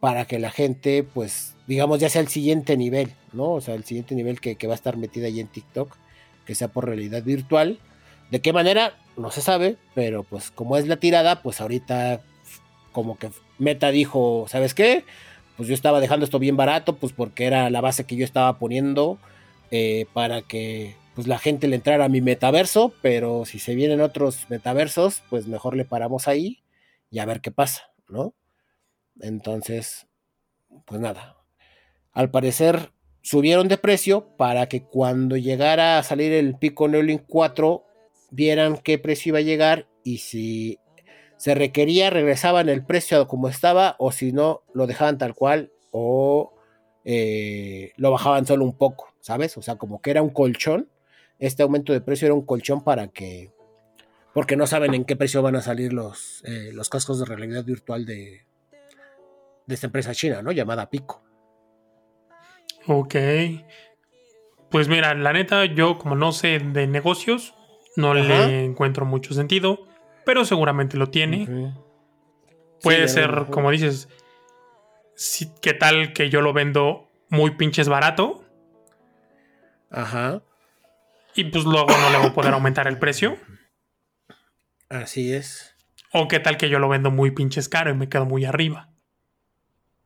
[0.01, 3.51] para que la gente, pues, digamos, ya sea el siguiente nivel, ¿no?
[3.51, 5.95] O sea, el siguiente nivel que, va a estar metida ahí en TikTok,
[6.43, 7.79] que sea por realidad virtual.
[8.31, 8.97] ¿De qué manera?
[9.15, 12.21] No se sabe, pero pues como es la tirada, pues ahorita
[12.91, 13.29] como que
[13.59, 15.05] Meta dijo, ¿sabes qué?
[15.55, 18.57] Pues yo estaba dejando esto bien barato, pues porque era la base que yo estaba
[18.57, 19.19] poniendo
[19.69, 24.01] eh, para que pues la gente le entrara a mi metaverso, pero si se vienen
[24.01, 26.63] otros metaversos, pues mejor le paramos ahí
[27.11, 28.33] y a ver qué pasa, ¿no?
[29.19, 30.07] Entonces,
[30.85, 31.37] pues nada.
[32.13, 32.91] Al parecer
[33.21, 37.85] subieron de precio para que cuando llegara a salir el Pico Neolink 4
[38.31, 40.79] vieran qué precio iba a llegar y si
[41.37, 46.53] se requería, regresaban el precio como estaba, o si no, lo dejaban tal cual, o
[47.03, 49.57] eh, lo bajaban solo un poco, ¿sabes?
[49.57, 50.87] O sea, como que era un colchón.
[51.39, 53.51] Este aumento de precio era un colchón para que.
[54.35, 57.65] Porque no saben en qué precio van a salir los, eh, los cascos de realidad
[57.65, 58.45] virtual de,
[59.67, 60.51] de esta empresa china, ¿no?
[60.51, 61.23] Llamada Pico.
[62.87, 63.15] Ok.
[64.69, 67.53] Pues mira, la neta, yo como no sé de negocios,
[67.95, 69.87] no le encuentro mucho sentido,
[70.25, 71.73] pero seguramente lo tiene.
[72.81, 74.07] Puede ser, como dices,
[75.61, 78.43] ¿qué tal que yo lo vendo muy pinches barato?
[79.89, 80.41] Ajá.
[81.35, 83.37] Y pues luego no le voy a poder aumentar el precio.
[84.89, 85.75] Así es.
[86.13, 88.90] O qué tal que yo lo vendo muy pinches caro y me quedo muy arriba.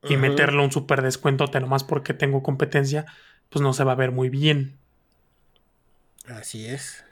[0.07, 3.05] Y meterle un super descuento nomás porque tengo competencia,
[3.49, 4.77] pues no se va a ver muy bien.
[6.27, 7.03] Así es.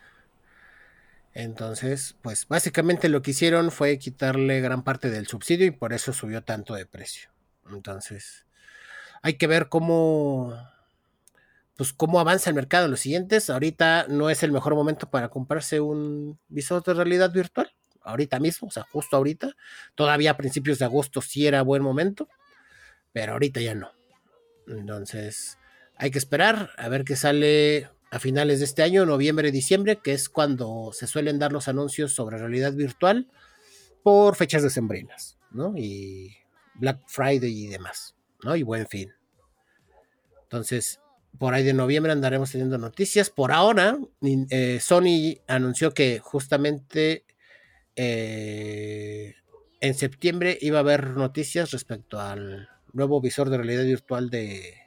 [1.34, 6.14] Entonces, pues básicamente lo que hicieron fue quitarle gran parte del subsidio y por eso
[6.14, 7.32] subió tanto de precio.
[7.72, 8.46] Entonces,
[9.24, 10.54] hay que ver cómo,
[11.76, 13.50] pues cómo avanza el mercado en los siguientes.
[13.50, 17.72] Ahorita no es el mejor momento para comprarse un visor de realidad virtual.
[18.04, 19.56] Ahorita mismo, o sea, justo ahorita.
[19.96, 22.28] Todavía a principios de agosto sí era buen momento,
[23.14, 23.92] pero ahorita ya no.
[24.68, 25.58] Entonces,
[25.96, 30.14] hay que esperar a ver qué sale a finales de este año, noviembre, diciembre, que
[30.14, 33.28] es cuando se suelen dar los anuncios sobre realidad virtual
[34.04, 35.74] por fechas decembrinas, ¿no?
[35.78, 36.36] Y
[36.76, 38.56] Black Friday y demás, ¿no?
[38.56, 39.14] Y buen fin.
[40.44, 41.00] Entonces,
[41.40, 43.30] por ahí de noviembre andaremos teniendo noticias.
[43.30, 47.26] Por ahora, eh, Sony anunció que justamente
[47.96, 49.34] eh,
[49.82, 54.78] en septiembre iba a haber noticias respecto al nuevo visor de realidad virtual de,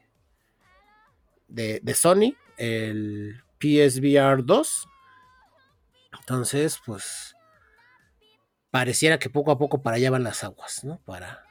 [1.48, 4.88] de, Sony, el PSVR 2.
[6.20, 7.36] Entonces, pues
[8.70, 11.00] pareciera que poco a poco para allá van las aguas, ¿no?
[11.04, 11.44] Para,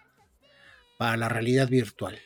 [0.97, 2.19] para la realidad virtual.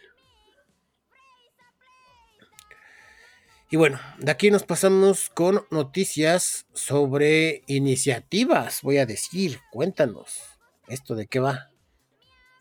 [3.72, 10.40] Y bueno, de aquí nos pasamos con noticias sobre iniciativas, voy a decir, cuéntanos,
[10.88, 11.70] ¿esto de qué va?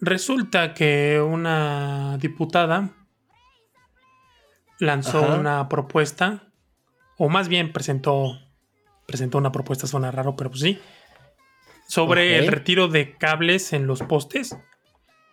[0.01, 2.91] Resulta que una diputada
[4.79, 6.53] lanzó una propuesta,
[7.17, 8.39] o más bien presentó,
[9.07, 10.79] presentó una propuesta, suena raro, pero pues sí,
[11.89, 14.57] sobre el retiro de cables en los postes.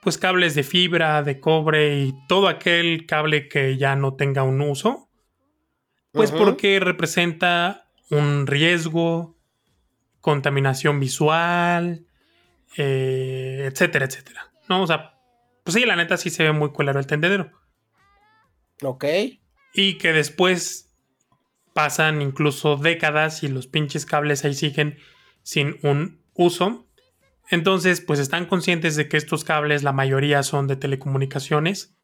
[0.02, 4.62] Pues cables de fibra, de cobre y todo aquel cable que ya no tenga un
[4.62, 5.10] uso,
[6.12, 9.36] pues porque representa un riesgo,
[10.22, 12.06] contaminación visual,
[12.78, 14.52] eh, etcétera, etcétera.
[14.70, 14.84] ¿No?
[14.84, 15.20] O sea,
[15.64, 17.52] pues sí, la neta sí se ve muy claro el tendedero.
[18.82, 19.06] Ok.
[19.74, 20.94] Y que después
[21.74, 24.98] pasan incluso décadas y los pinches cables ahí siguen
[25.44, 26.88] sin un uso.
[27.50, 31.96] Entonces, pues están conscientes de que estos cables, la mayoría son de telecomunicaciones,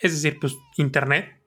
[0.00, 1.42] es decir, pues Internet.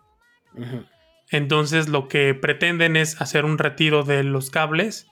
[1.30, 5.08] Entonces, lo que pretenden es hacer un retiro de los cables,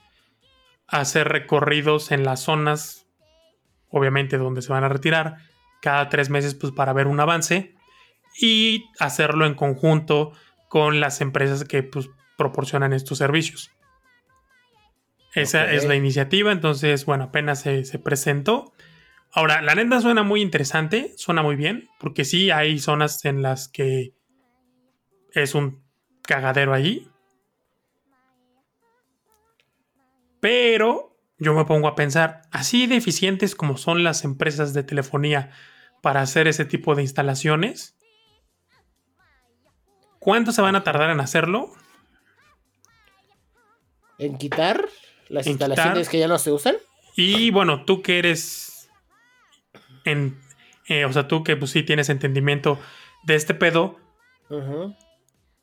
[0.86, 3.06] hacer recorridos en las zonas,
[3.90, 5.38] obviamente donde se van a retirar,
[5.82, 7.74] cada tres meses, pues para ver un avance
[8.38, 10.32] y hacerlo en conjunto
[10.68, 13.72] con las empresas que pues, proporcionan estos servicios.
[15.34, 18.72] Esa es la iniciativa, entonces, bueno, apenas se, presentó.
[19.32, 23.68] Ahora, la neta suena muy interesante, suena muy bien, porque sí hay zonas en las
[23.68, 24.12] que
[25.32, 25.84] es un
[26.22, 27.08] cagadero allí.
[30.40, 31.09] Pero
[31.40, 35.50] yo me pongo a pensar, así de eficientes como son las empresas de telefonía
[36.02, 37.96] para hacer ese tipo de instalaciones,
[40.18, 41.72] ¿cuánto se van a tardar en hacerlo?
[44.18, 44.88] ¿En quitar?
[45.30, 46.76] las instalaciones que ya no se usan.
[47.16, 48.90] Y bueno, tú que eres
[50.04, 50.38] en,
[50.86, 52.78] eh, o sea, tú que pues sí tienes entendimiento
[53.22, 53.98] de este pedo,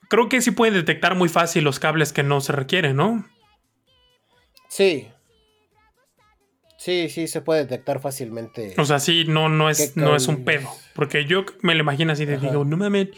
[0.10, 3.26] creo que sí pueden detectar muy fácil los cables que no se requieren, ¿no?
[4.70, 5.10] Sí.
[6.78, 8.76] Sí, sí, se puede detectar fácilmente.
[8.78, 10.70] O sea, sí, no, no, es, no es un pedo.
[10.94, 13.10] Porque yo me lo imagino así de digo, no mames,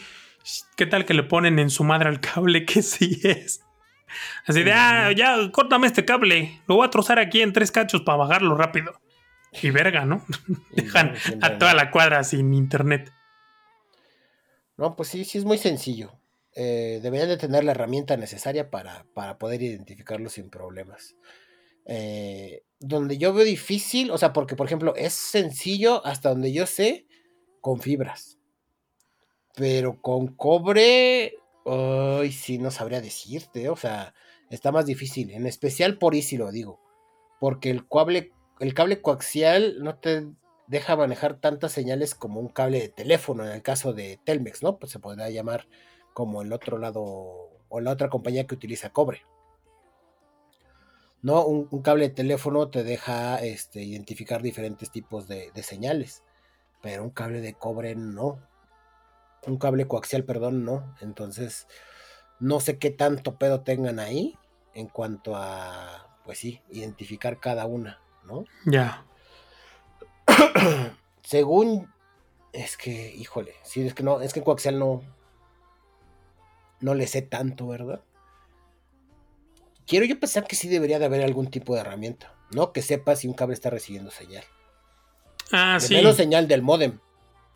[0.75, 3.61] ¿qué tal que le ponen en su madre al cable que sí es?
[4.47, 6.61] Así de, ah, ya, córtame este cable.
[6.67, 8.99] Lo voy a trozar aquí en tres cachos para bajarlo rápido.
[9.61, 10.25] Y verga, ¿no?
[10.71, 13.11] Dejan a toda la cuadra sin internet.
[14.77, 16.19] No, pues sí, sí es muy sencillo.
[16.55, 19.05] Eh, deberían de tener la herramienta necesaria para,
[19.37, 21.15] poder identificarlo sin problemas.
[21.85, 26.65] Eh, donde yo veo difícil, o sea, porque por ejemplo es sencillo hasta donde yo
[26.65, 27.07] sé
[27.61, 28.37] con fibras.
[29.55, 31.33] Pero con cobre
[31.65, 34.15] Ay, sí, no sabría decirte, o sea,
[34.49, 36.79] está más difícil, en especial por si lo digo,
[37.39, 40.27] porque el cable, el cable coaxial no te
[40.67, 44.79] deja manejar tantas señales como un cable de teléfono, en el caso de Telmex, ¿no?
[44.79, 45.67] Pues se podría llamar
[46.13, 47.03] como el otro lado
[47.69, 49.21] o la otra compañía que utiliza cobre.
[51.21, 56.23] No, un, cable de teléfono te deja este, identificar diferentes tipos de, señales,
[56.81, 58.39] pero un cable de cobre no.
[59.45, 60.95] Un cable coaxial, perdón, no.
[61.01, 61.67] Entonces,
[62.39, 64.37] no sé qué tanto pedo tengan ahí
[64.73, 68.45] en cuanto a, pues sí, identificar cada una, ¿no?
[68.65, 69.05] Ya.
[71.23, 71.91] Según,
[72.53, 75.01] es que, híjole, sí, es que no, es que en coaxial no,
[76.79, 78.01] no le sé tanto, ¿verdad?
[79.89, 82.71] Quiero yo pensar que sí debería de haber algún tipo de herramienta, ¿no?
[82.73, 84.43] Que sepa si un cable está recibiendo señal.
[85.51, 86.99] Ah, de menos señal del modem.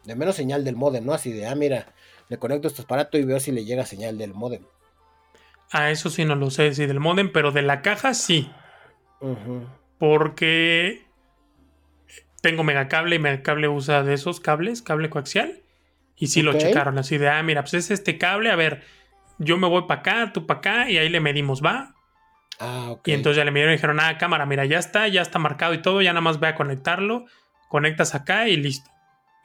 [0.04, 1.14] De menos señal del modem, ¿no?
[1.14, 1.94] Así de, ah, mira,
[2.30, 4.64] le conecto este aparato y veo si le llega señal del modem.
[5.72, 8.52] Ah, eso sí no lo sé, sí, del modem, pero de la caja sí.
[10.00, 11.06] Porque
[12.42, 15.62] tengo megacable y megacable usa de esos cables, cable coaxial.
[16.16, 18.82] Y sí lo checaron, así de, ah, mira, pues es este cable, a ver,
[19.38, 21.93] yo me voy para acá, tú para acá, y ahí le medimos, ¿va?
[22.66, 25.38] Ah, y entonces ya le midieron y dijeron, ah, cámara, mira, ya está, ya está
[25.38, 27.26] marcado y todo, ya nada más voy a conectarlo,
[27.68, 28.90] conectas acá y listo.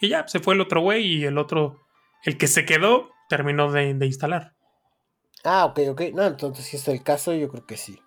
[0.01, 1.85] Y ya, se fue el otro güey y el otro,
[2.23, 4.55] el que se quedó, terminó de, instalar.
[5.43, 6.03] Ah, ok, ok.
[6.15, 7.99] No, entonces si es el caso, yo creo que sí.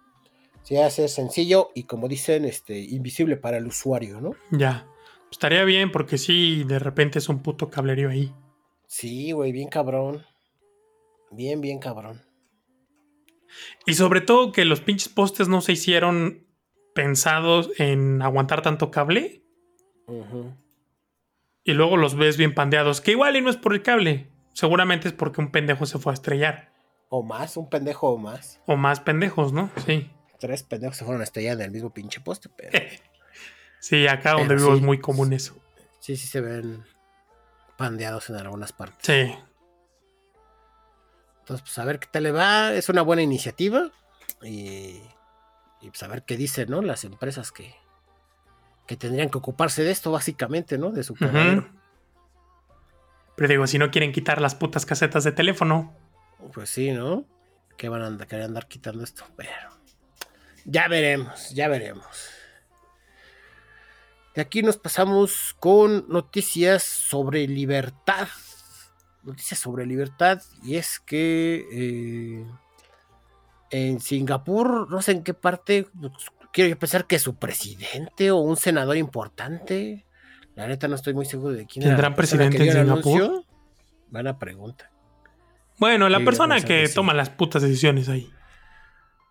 [0.64, 4.36] Sí, hace sencillo y como dicen, este, invisible para el usuario, ¿no?
[4.52, 4.88] Ya.
[5.30, 8.34] estaría bien porque sí, de repente es un puto cablerío ahí.
[8.88, 10.26] Sí, güey, bien cabrón.
[11.32, 12.22] Bien, bien cabrón.
[13.86, 16.46] Y sobre todo que los pinches postes no se hicieron
[16.94, 19.44] pensados en aguantar tanto cable.
[21.64, 23.02] Y luego los ves bien pandeados.
[23.02, 24.30] Que igual y no es por el cable.
[24.54, 26.72] Seguramente es porque un pendejo se fue a estrellar.
[27.10, 28.62] O más, un pendejo o más.
[28.66, 29.70] O más pendejos, ¿no?
[29.86, 30.10] Sí.
[30.40, 32.72] Tres pendejos se fueron a estrellar en el mismo pinche poste, pero.
[33.80, 35.56] sí, acá donde vivo es muy común eso.
[36.00, 36.84] Sí, sí se ven
[37.78, 39.06] pandeados en algunas partes.
[39.06, 39.36] Sí.
[41.42, 42.74] Entonces, pues a ver qué tal le va.
[42.74, 43.92] Es una buena iniciativa.
[44.42, 45.02] Y,
[45.82, 46.82] y pues a ver qué dicen, ¿no?
[46.82, 47.76] Las empresas que,
[48.88, 50.92] que tendrían que ocuparse de esto, básicamente, ¿no?
[50.92, 51.72] De su Pero
[53.38, 55.96] digo, si no quieren quitar las putas casetas de teléfono.
[56.54, 57.26] Pues sí, ¿no?
[57.78, 59.26] Que van a andar, querer andar quitando esto.
[59.36, 59.52] Pero
[60.66, 62.06] ya veremos, ya veremos.
[64.36, 68.28] De aquí nos pasamos con noticias sobre libertad
[69.24, 72.46] noticias sobre libertad y es que eh,
[73.70, 78.58] en Singapur, no sé en qué parte, pues, quiero pensar que su presidente o un
[78.58, 80.06] senador importante,
[80.56, 83.44] la neta no estoy muy seguro de quién ¿Tendrán presidente en Singapur?
[84.10, 84.92] Buena pregunta.
[85.80, 88.30] Bueno, la persona que toma las putas decisiones ahí.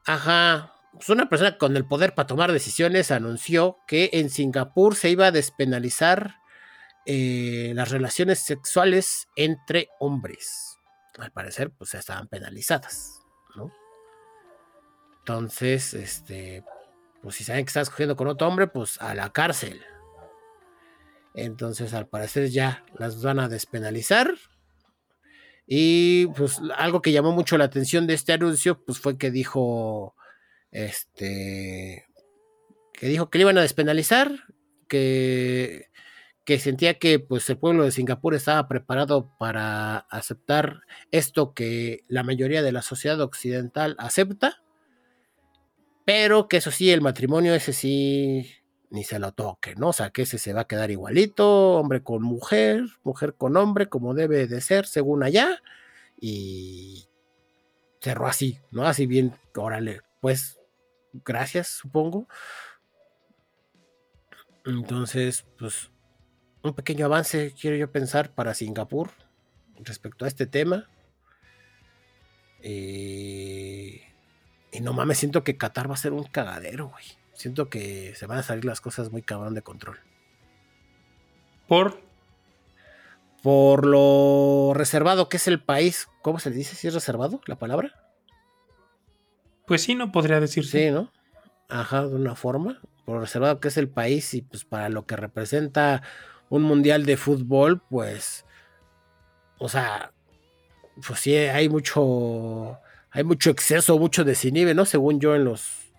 [0.06, 0.74] Ajá.
[0.92, 5.26] Pues una persona con el poder para tomar decisiones anunció que en Singapur se iba
[5.26, 6.39] a despenalizar
[7.12, 10.78] eh, las relaciones sexuales entre hombres.
[11.18, 13.20] Al parecer, pues estaban penalizadas,
[13.56, 13.72] ¿no?
[15.18, 16.62] Entonces, este,
[17.20, 19.82] pues si saben que estás cogiendo con otro hombre, pues a la cárcel.
[21.34, 24.32] Entonces, al parecer ya las van a despenalizar.
[25.66, 30.14] Y pues algo que llamó mucho la atención de este anuncio, pues fue que dijo,
[30.70, 32.06] este,
[32.92, 34.30] que dijo que le iban a despenalizar,
[34.86, 35.90] que
[36.50, 40.80] que sentía que pues el pueblo de Singapur estaba preparado para aceptar
[41.12, 44.60] esto que la mayoría de la sociedad occidental acepta,
[46.04, 48.50] pero que eso sí, el matrimonio ese sí
[48.90, 49.90] ni se lo toque, ¿no?
[49.90, 53.88] O sea, que ese se va a quedar igualito, hombre con mujer, mujer con hombre,
[53.88, 55.62] como debe de ser, según allá,
[56.20, 57.06] y
[58.00, 58.88] cerró así, ¿no?
[58.88, 60.58] Así bien, órale, pues,
[61.12, 62.26] gracias, supongo.
[64.64, 65.92] Entonces, pues,
[66.62, 69.10] un pequeño avance, quiero yo pensar, para Singapur
[69.78, 70.88] respecto a este tema.
[72.62, 74.02] Eh,
[74.72, 77.04] y no mames, siento que Qatar va a ser un cagadero, güey.
[77.32, 79.98] Siento que se van a salir las cosas muy cabrón de control.
[81.66, 82.00] ¿Por?
[83.42, 86.08] Por lo reservado que es el país.
[86.20, 87.94] ¿Cómo se le dice si es reservado la palabra?
[89.66, 90.86] Pues sí, no podría decirse.
[90.86, 91.10] Sí, ¿no?
[91.68, 92.80] Ajá, de una forma.
[93.06, 96.02] Por lo reservado que es el país y pues para lo que representa
[96.50, 98.44] un mundial de fútbol, pues,
[99.58, 100.12] o sea,
[101.06, 102.78] pues sí, hay mucho,
[103.10, 104.84] hay mucho exceso, mucho desinhibe, ¿no?
[104.84, 105.92] Según yo en los,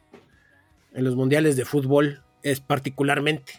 [0.94, 3.54] en los mundiales de fútbol, es particularmente.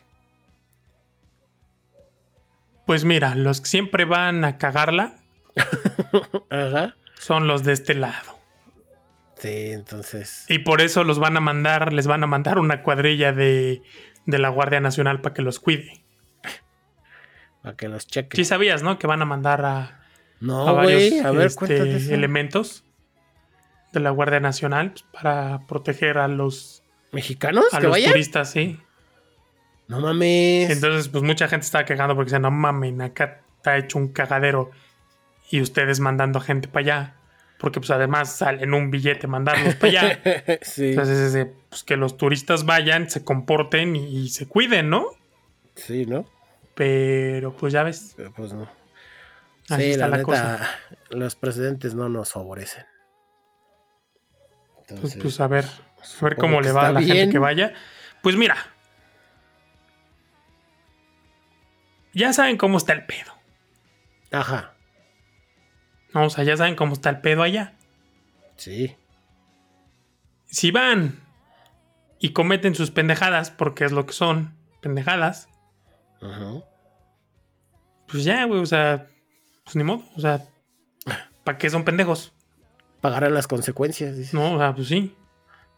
[2.86, 5.16] Pues mira, los que siempre van a cagarla
[7.18, 8.38] son los de este lado.
[9.38, 10.44] Sí, entonces.
[10.48, 13.82] Y por eso los van a mandar, les van a mandar una cuadrilla de
[14.26, 16.01] de la Guardia Nacional para que los cuide.
[17.62, 18.36] Para que los cheque.
[18.36, 18.98] Sí sabías, ¿no?
[18.98, 20.00] Que van a mandar a,
[20.40, 22.84] no, a varios güey, a ver, este, elementos
[23.92, 26.82] de la Guardia Nacional pues, para proteger a los,
[27.12, 28.12] ¿Mexicanos a que los vayan?
[28.12, 28.80] turistas, sí.
[29.86, 30.70] No mames.
[30.70, 34.70] Entonces, pues mucha gente estaba quejando porque decían, no mamen, acá está hecho un cagadero
[35.50, 37.14] y ustedes mandando a gente para allá.
[37.58, 40.20] Porque pues además sale en un billete mandarlos para allá.
[40.62, 45.06] sí, Entonces, pues que los turistas vayan, se comporten y, y se cuiden, ¿no?
[45.76, 46.26] sí, ¿no?
[46.74, 48.68] Pero pues ya ves, Pues no.
[49.68, 50.70] así sí, está la, la, neta, cosa.
[51.10, 52.84] los presidentes no nos favorecen.
[54.76, 57.72] Pues, Entonces, pues a ver, a ver cómo le va a la gente que vaya.
[58.22, 58.56] Pues mira,
[62.14, 63.32] ya saben cómo está el pedo.
[64.30, 64.74] Ajá,
[66.14, 66.24] ¿no?
[66.26, 67.74] O sea, ya saben cómo está el pedo allá.
[68.56, 68.96] sí.
[70.46, 71.18] Si van
[72.18, 75.48] y cometen sus pendejadas, porque es lo que son, pendejadas,
[76.22, 76.62] Ajá.
[78.08, 79.06] pues ya, güey, o sea,
[79.64, 80.44] pues ni modo, o sea,
[81.44, 82.32] ¿para qué son pendejos?
[83.00, 84.36] Pagarán las consecuencias, dice.
[84.36, 85.16] No, o sea, pues sí,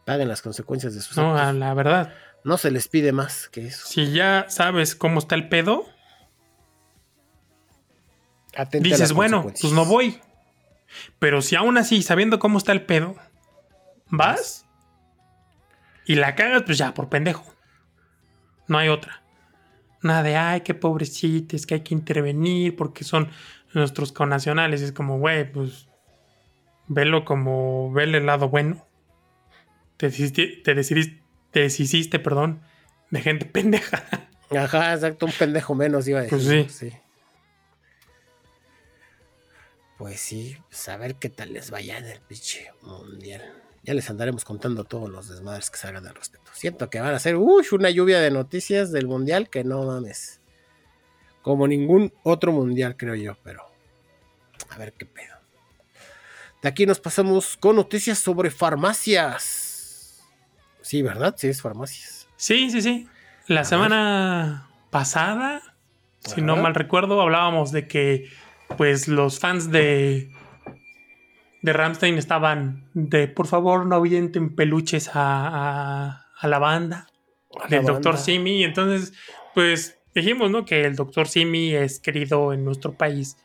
[0.05, 1.55] Paguen las consecuencias de sus no, actos.
[1.55, 2.13] la verdad.
[2.43, 3.87] No se les pide más que eso.
[3.87, 5.87] Si ya sabes cómo está el pedo,
[8.55, 10.21] Atente dices, bueno, pues no voy.
[11.17, 13.15] Pero si aún así, sabiendo cómo está el pedo,
[14.07, 14.67] vas
[16.05, 17.43] y la cagas, pues ya, por pendejo.
[18.67, 19.23] No hay otra.
[20.05, 23.31] Nada de, ay, qué pobrecitos, que hay que intervenir porque son
[23.73, 24.83] nuestros connacionales.
[24.83, 25.87] Es como, güey, pues
[26.87, 28.85] velo como, vele el lado bueno.
[29.97, 32.61] Te decidiste, te decidiste, te deshiciste, perdón,
[33.09, 34.03] de gente pendeja.
[34.55, 36.65] Ajá, exacto, un pendejo menos iba a decir.
[36.65, 36.91] Pues sí.
[39.97, 43.41] Pues sí, pues a ver qué tal les vaya en el pinche mundial.
[43.85, 46.49] Ya les andaremos contando todos los desmadres que salgan al respecto.
[46.55, 50.41] Siento que van a ser uy, una lluvia de noticias del mundial que no mames.
[51.43, 53.63] Como ningún otro mundial, creo yo, pero
[54.71, 55.35] a ver qué pedo.
[56.63, 60.23] De aquí nos pasamos con noticias sobre farmacias.
[60.81, 61.35] Sí, ¿verdad?
[61.37, 62.27] Sí, es farmacias.
[62.37, 63.07] Sí, sí, sí.
[63.45, 65.61] La A semana pasada,
[66.21, 68.31] si no mal recuerdo, hablábamos de que
[68.77, 70.34] pues los fans de
[71.65, 77.07] de Ramstein estaban de por favor no avienten peluches a, a- a la banda
[77.59, 78.17] A del banda.
[78.17, 78.63] Simi.
[78.63, 79.13] Entonces,
[79.53, 80.63] pues dijimos, ¿no?
[80.65, 81.27] Que el Dr.
[81.27, 83.37] Simi es querido en nuestro país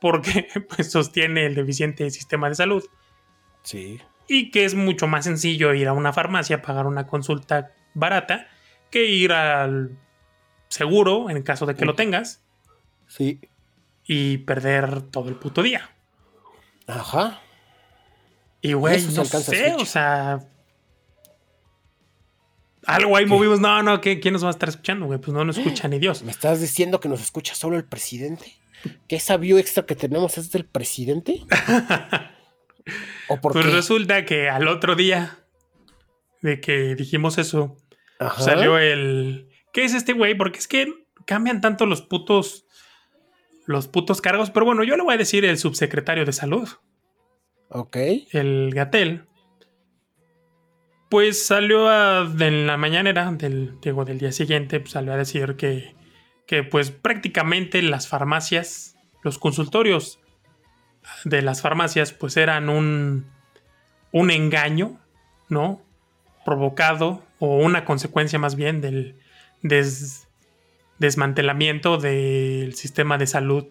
[0.00, 2.84] porque pues sostiene el deficiente sistema de salud
[3.62, 4.00] Sí.
[4.28, 8.48] y que es mucho más sencillo ir a una farmacia, pagar una consulta barata,
[8.90, 9.96] que ir al
[10.68, 12.42] seguro, en caso de que lo tengas,
[13.06, 13.38] Sí.
[14.04, 15.90] y perder todo el puto día.
[16.88, 17.40] Ajá.
[18.62, 20.38] Y güey, no sé, o sea...
[22.84, 25.20] Algo ahí movimos, no, no, ¿qué- ¿quién nos va a estar escuchando, güey?
[25.20, 26.22] Pues no nos escucha ni Dios.
[26.24, 28.56] ¿Me estás diciendo que nos escucha solo el presidente?
[29.08, 31.40] ¿Que esa view extra que tenemos es del presidente?
[33.28, 33.70] ¿O por Pues qué?
[33.72, 35.38] resulta que al otro día
[36.40, 37.76] de que dijimos eso,
[38.18, 38.42] Ajá.
[38.42, 39.48] salió el.
[39.72, 40.34] ¿Qué es este güey?
[40.36, 40.92] Porque es que
[41.24, 42.66] cambian tanto los putos.
[43.66, 44.50] Los putos cargos.
[44.50, 46.68] Pero bueno, yo le voy a decir el subsecretario de salud,
[47.74, 47.96] Ok.
[48.32, 49.24] el Gatel.
[51.08, 55.56] Pues salió a, en la mañanera del, digo, del día siguiente, pues salió a decir
[55.56, 55.94] que,
[56.46, 60.20] que pues prácticamente las farmacias, los consultorios
[61.24, 63.26] de las farmacias, pues eran un,
[64.10, 64.98] un engaño,
[65.48, 65.82] ¿no?
[66.46, 69.16] Provocado, o una consecuencia más bien del
[69.62, 70.28] des-
[70.98, 73.66] desmantelamiento del sistema de salud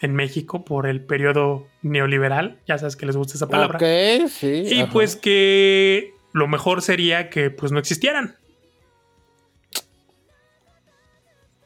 [0.00, 2.60] en México por el periodo neoliberal.
[2.66, 3.78] Ya sabes que les gusta esa palabra.
[3.78, 4.64] Ok, sí.
[4.66, 4.92] Y ajá.
[4.92, 8.36] pues que lo mejor sería que pues no existieran.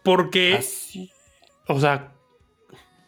[0.02, 1.10] Porque, Así.
[1.66, 2.12] o sea,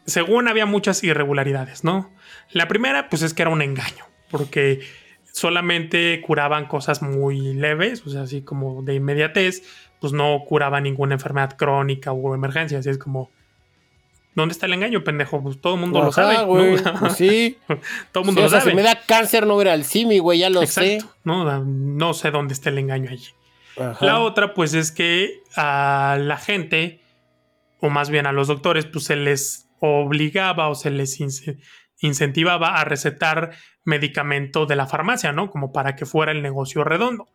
[0.05, 2.11] según había muchas irregularidades, ¿no?
[2.51, 4.81] La primera, pues es que era un engaño, porque
[5.31, 9.63] solamente curaban cosas muy leves, o sea, así como de inmediatez,
[9.99, 13.31] pues no curaba ninguna enfermedad crónica o emergencia, así es como...
[14.35, 15.41] ¿Dónde está el engaño, pendejo?
[15.43, 16.37] Pues todo el mundo lo sabe.
[16.37, 16.45] ¿no?
[16.47, 16.75] güey.
[16.99, 17.57] Pues sí.
[18.11, 18.71] todo el Sí, mundo o lo sea, sabe.
[18.71, 21.13] si me da cáncer no voy al CIMI, güey, ya lo Exacto.
[21.23, 23.23] No, no sé dónde está el engaño allí.
[23.23, 23.83] sé.
[23.83, 24.05] Ajá.
[24.05, 27.01] La otra, pues, es que a la gente,
[27.79, 31.57] o más bien a los doctores, pues se les obligaba o se les ince-
[31.99, 33.51] incentivaba a recetar
[33.83, 35.49] medicamento de la farmacia, ¿no?
[35.49, 37.27] Como para que fuera el negocio redondo.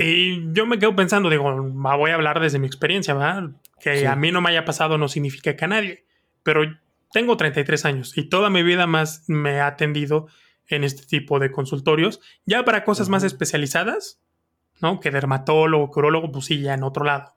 [0.00, 3.50] Y yo me quedo pensando, digo, voy a hablar desde mi experiencia, ¿verdad?
[3.80, 4.04] Que Sí.
[4.06, 6.04] a mí no me haya pasado no significa que a nadie.
[6.42, 6.62] Pero
[7.12, 10.26] tengo 33 años y toda mi vida más me he atendido
[10.68, 12.20] en este tipo de consultorios.
[12.44, 14.20] Ya para cosas más especializadas,
[14.80, 15.00] ¿no?
[15.00, 17.34] Que dermatólogo, que urologo, pues sí, ya en otro lado.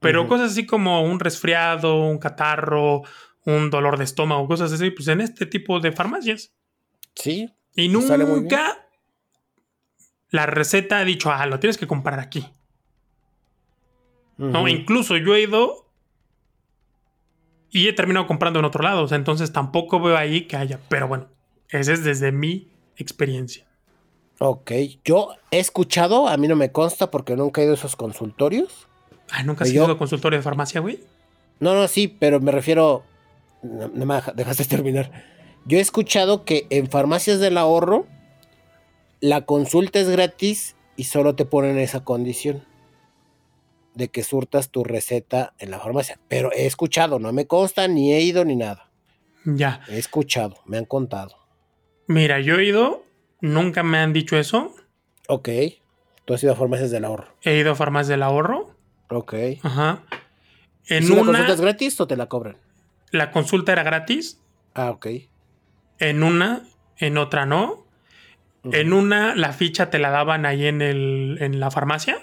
[0.00, 3.02] Pero cosas así como un resfriado, un catarro,
[3.44, 6.52] un dolor de estómago, cosas así, pues en este tipo de farmacias.
[7.14, 7.50] Sí.
[7.74, 8.78] Y nunca
[10.30, 12.46] la receta ha dicho, ah, lo tienes que comprar aquí.
[14.36, 14.68] ¿no?
[14.68, 15.86] Incluso yo he ido
[17.70, 19.02] y he terminado comprando en otro lado.
[19.02, 20.78] O sea, entonces tampoco veo ahí que haya.
[20.88, 21.26] Pero bueno,
[21.70, 23.66] ese es desde mi experiencia.
[24.38, 24.70] Ok.
[25.04, 28.86] Yo he escuchado, a mí no me consta porque nunca he ido a esos consultorios.
[29.30, 31.00] Ah, ¿nunca has Yo- ido a consultorio de farmacia, güey?
[31.60, 33.02] No, no, sí, pero me refiero.
[33.64, 35.10] No, no me deja- dejaste terminar.
[35.64, 38.06] Yo he escuchado que en farmacias del ahorro
[39.20, 42.64] la consulta es gratis y solo te ponen esa condición
[43.94, 46.18] de que surtas tu receta en la farmacia.
[46.28, 48.90] Pero he escuchado, no me consta, ni he ido ni nada.
[49.44, 49.80] Ya.
[49.88, 51.36] He escuchado, me han contado.
[52.06, 53.04] Mira, yo he ido,
[53.40, 54.74] nunca me han dicho eso.
[55.28, 55.48] Ok.
[56.24, 57.34] Tú has ido a farmacias del ahorro.
[57.42, 58.74] He ido a farmacias del ahorro.
[59.10, 59.34] Ok.
[59.62, 60.04] Ajá.
[60.88, 62.56] ¿Y En si la una, consulta es gratis o te la cobran?
[63.10, 64.38] la consulta era gratis.
[64.74, 65.06] Ah, ok.
[65.98, 66.62] En una,
[66.98, 67.86] en otra no.
[68.64, 72.18] En una, la ficha te la daban ahí en, el, en la farmacia.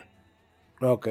[0.82, 1.08] Ok.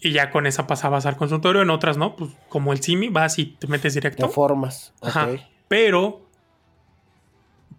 [0.00, 1.62] Y ya con esa pasabas al consultorio.
[1.62, 4.28] En otras no, pues como el CIMI, vas y te metes Te directo.
[4.28, 4.92] formas.
[5.00, 5.08] Ok.
[5.08, 5.28] Ajá.
[5.68, 6.26] Pero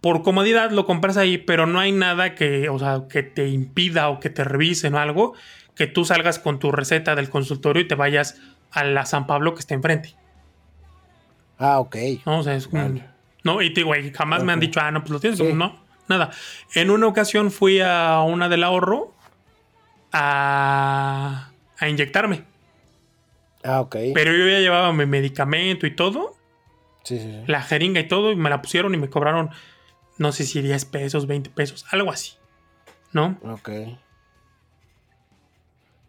[0.02, 4.10] por comodidad lo compras ahí, pero no hay nada que, o sea, que te impida
[4.10, 5.34] o que te revisen o algo,
[5.76, 9.54] que tú salgas con tu receta del consultorio y te vayas a la San Pablo
[9.54, 10.16] que está enfrente.
[11.58, 11.96] Ah, ok.
[12.26, 12.40] ¿no?
[12.40, 13.06] O sea, es como- Vale.
[13.44, 15.54] No, y te digo, jamás me han dicho, ah, no, pues lo tienes, Sí.
[15.54, 15.80] no,
[16.10, 16.32] nada.
[16.76, 19.14] En una ocasión fui a una del ahorro
[20.12, 22.44] a, a inyectarme,
[23.64, 23.96] Ah, ok.
[24.14, 26.36] pero yo ya llevaba mi medicamento y todo,
[27.04, 27.44] Sí, sí, sí.
[27.48, 29.50] la jeringa y todo, y me la pusieron y me cobraron,
[30.18, 32.34] no sé si 10 pesos, 20 pesos, algo así,
[33.14, 33.38] ¿no?
[33.44, 33.70] Ok.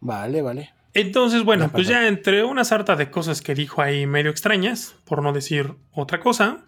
[0.00, 0.72] Vale, vale.
[0.94, 5.22] Entonces, bueno, pues ya entre una sarta de cosas que dijo ahí medio extrañas, por
[5.22, 6.64] no decir otra cosa,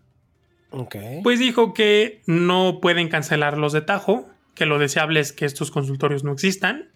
[0.72, 0.96] Ok.
[1.22, 6.24] Pues dijo que no pueden cancelarlos de tajo, que lo deseable es que estos consultorios
[6.24, 6.90] no existan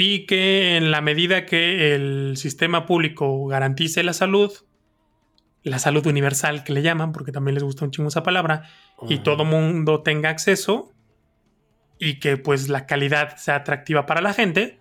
[0.00, 4.52] y que en la medida que el sistema público garantice la salud,
[5.64, 8.62] la salud universal que le llaman, porque también les gusta un chingo esa palabra,
[9.08, 10.92] y todo mundo tenga acceso
[11.98, 14.78] y que pues la calidad sea atractiva para la gente,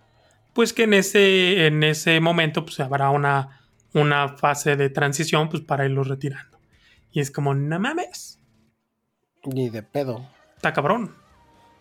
[0.53, 3.61] pues que en ese, en ese momento pues habrá una,
[3.93, 6.56] una fase de transición pues para irlos retirando.
[7.11, 8.39] Y es como, no mames,
[9.43, 10.25] Ni de pedo.
[10.55, 11.15] está cabrón.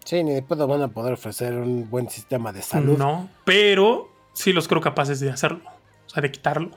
[0.05, 2.97] Sí, ni de pedo van a poder ofrecer un buen sistema de salud.
[2.97, 5.61] No, pero sí los creo capaces de hacerlo,
[6.07, 6.71] o sea, de quitarlo.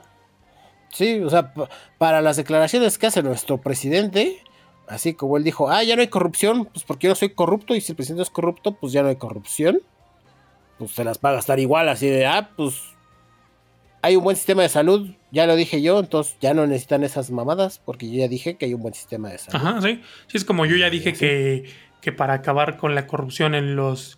[0.92, 4.42] Sí, o sea, pa- para las declaraciones que hace nuestro presidente,
[4.88, 7.76] así como él dijo, ah, ya no hay corrupción, pues porque yo no soy corrupto
[7.76, 9.78] y si el presidente es corrupto, pues ya no hay corrupción.
[10.78, 12.74] Pues se las va a gastar igual, así de, ah, pues
[14.02, 17.30] hay un buen sistema de salud, ya lo dije yo, entonces ya no necesitan esas
[17.30, 19.56] mamadas, porque yo ya dije que hay un buen sistema de salud.
[19.66, 20.00] Ajá, sí.
[20.26, 21.18] Sí, es como yo ya dije Sí.
[21.20, 21.70] que,
[22.00, 24.16] que para acabar con la corrupción en los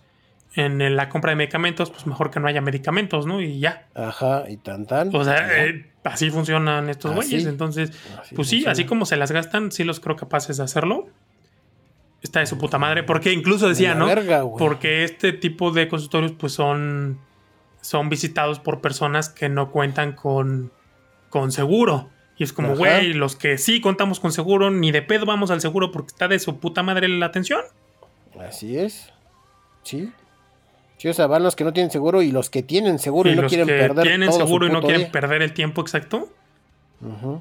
[0.55, 3.41] en la compra de medicamentos, pues mejor que no haya medicamentos, ¿no?
[3.41, 3.87] Y ya.
[3.95, 5.09] Ajá, y tan tan.
[5.17, 7.47] O sea, eh, así funcionan estos güeyes.
[7.47, 7.89] Entonces,
[8.21, 8.73] Así pues sí, funciona.
[8.73, 11.09] así como se las gastan, sí los creo capaces de hacerlo.
[12.21, 13.03] Está de su puta madre.
[13.03, 14.05] Porque incluso De decía, ¿no?
[14.05, 14.45] verga.
[14.59, 17.19] Porque este tipo de consultorios, pues son,
[17.83, 20.73] son visitados por personas que no cuentan con,
[21.29, 22.09] con seguro.
[22.39, 25.61] Y es como, güey, los que sí contamos con seguro, ni de pedo vamos al
[25.61, 27.61] seguro porque está de su puta madre la atención.
[28.41, 29.13] Así es.
[29.83, 30.11] Sí.
[30.97, 33.33] Sí, o sea, van los que no tienen seguro y los que tienen seguro y,
[33.33, 35.13] y no quieren que perder tienen todo su seguro y no quieren día.
[35.13, 36.29] perder el tiempo exacto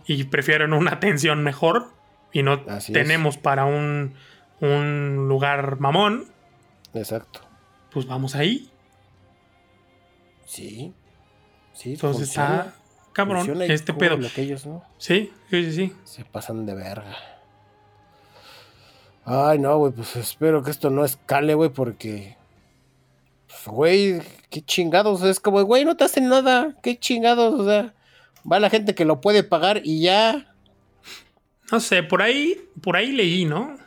[0.07, 1.89] y prefieren una atención mejor
[2.33, 2.97] y no Así es.
[2.97, 4.15] tenemos para un,
[4.59, 6.25] un lugar mamón,
[6.95, 7.41] Exacto.
[7.91, 8.70] pues vamos ahí.
[10.51, 10.93] Sí.
[11.73, 12.55] Sí, Entonces funciona.
[12.59, 12.75] está
[13.13, 14.17] cabrón Funciona y este pedo.
[14.17, 14.83] lo que ellos, ¿no?
[14.97, 15.95] Sí, sí, sí, sí.
[16.03, 17.15] Se pasan de verga.
[19.23, 22.35] Ay, no, güey, pues espero que esto no escale, güey, porque.
[23.47, 25.21] pues, Güey, qué chingados.
[25.23, 26.75] Es como, güey, no te hacen nada.
[26.83, 27.93] Qué chingados, o sea.
[28.49, 30.53] Va la gente que lo puede pagar y ya.
[31.71, 33.77] No sé, por ahí, por ahí leí, ¿no?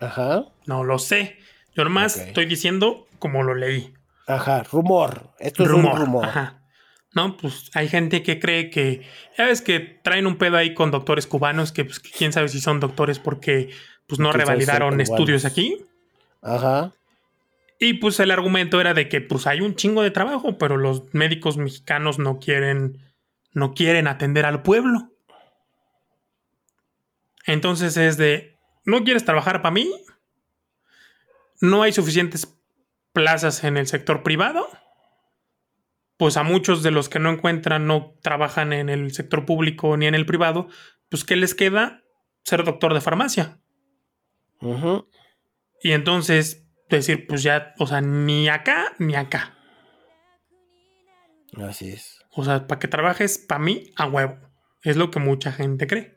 [0.00, 0.46] Ajá.
[0.66, 1.36] No lo sé.
[1.76, 3.94] Yo nomás estoy diciendo como lo leí.
[4.28, 5.30] Ajá, rumor.
[5.38, 5.94] Esto es rumor.
[5.94, 6.24] un rumor.
[6.26, 6.62] Ajá.
[7.14, 9.02] No, pues hay gente que cree que.
[9.36, 12.48] Ya ves que traen un pedo ahí con doctores cubanos que, pues, que quién sabe
[12.48, 13.70] si son doctores porque
[14.06, 15.84] pues no ¿Quién sabe si son revalidaron estudios aquí.
[16.42, 16.92] Ajá.
[17.80, 21.14] Y pues el argumento era de que pues hay un chingo de trabajo, pero los
[21.14, 22.98] médicos mexicanos no quieren,
[23.52, 25.10] no quieren atender al pueblo.
[27.46, 29.90] Entonces es de, ¿no quieres trabajar para mí?
[31.60, 32.57] No hay suficientes
[33.18, 34.68] plazas en el sector privado,
[36.18, 40.06] pues a muchos de los que no encuentran, no trabajan en el sector público ni
[40.06, 40.68] en el privado,
[41.10, 42.04] pues ¿qué les queda?
[42.44, 43.58] Ser doctor de farmacia.
[45.82, 49.58] Y entonces decir, pues ya, o sea, ni acá ni acá.
[51.56, 52.24] Así es.
[52.30, 54.38] O sea, para que trabajes, para mí, a huevo.
[54.84, 56.16] Es lo que mucha gente cree.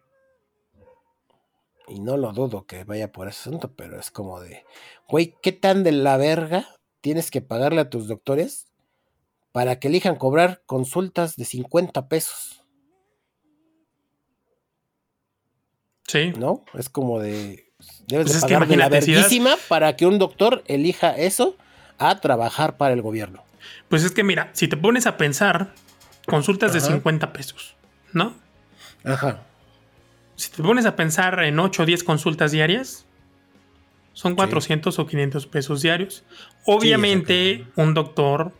[1.87, 4.63] Y no lo dudo que vaya por ese asunto, pero es como de,
[5.09, 6.67] güey, ¿qué tan de la verga
[7.01, 8.67] tienes que pagarle a tus doctores
[9.51, 12.65] para que elijan cobrar consultas de 50 pesos?
[16.07, 16.33] Sí.
[16.37, 16.63] ¿No?
[16.73, 17.71] Es como de,
[18.07, 21.57] debes pues de pagar de la verguísima para que un doctor elija eso
[21.97, 23.43] a trabajar para el gobierno.
[23.89, 25.73] Pues es que mira, si te pones a pensar,
[26.25, 27.75] consultas de 50 pesos,
[28.13, 28.35] ¿no?
[29.03, 29.43] Ajá.
[30.35, 33.05] Si te pones a pensar en 8 o 10 consultas diarias,
[34.13, 36.23] son 400 o 500 pesos diarios.
[36.65, 38.53] Obviamente, un doctor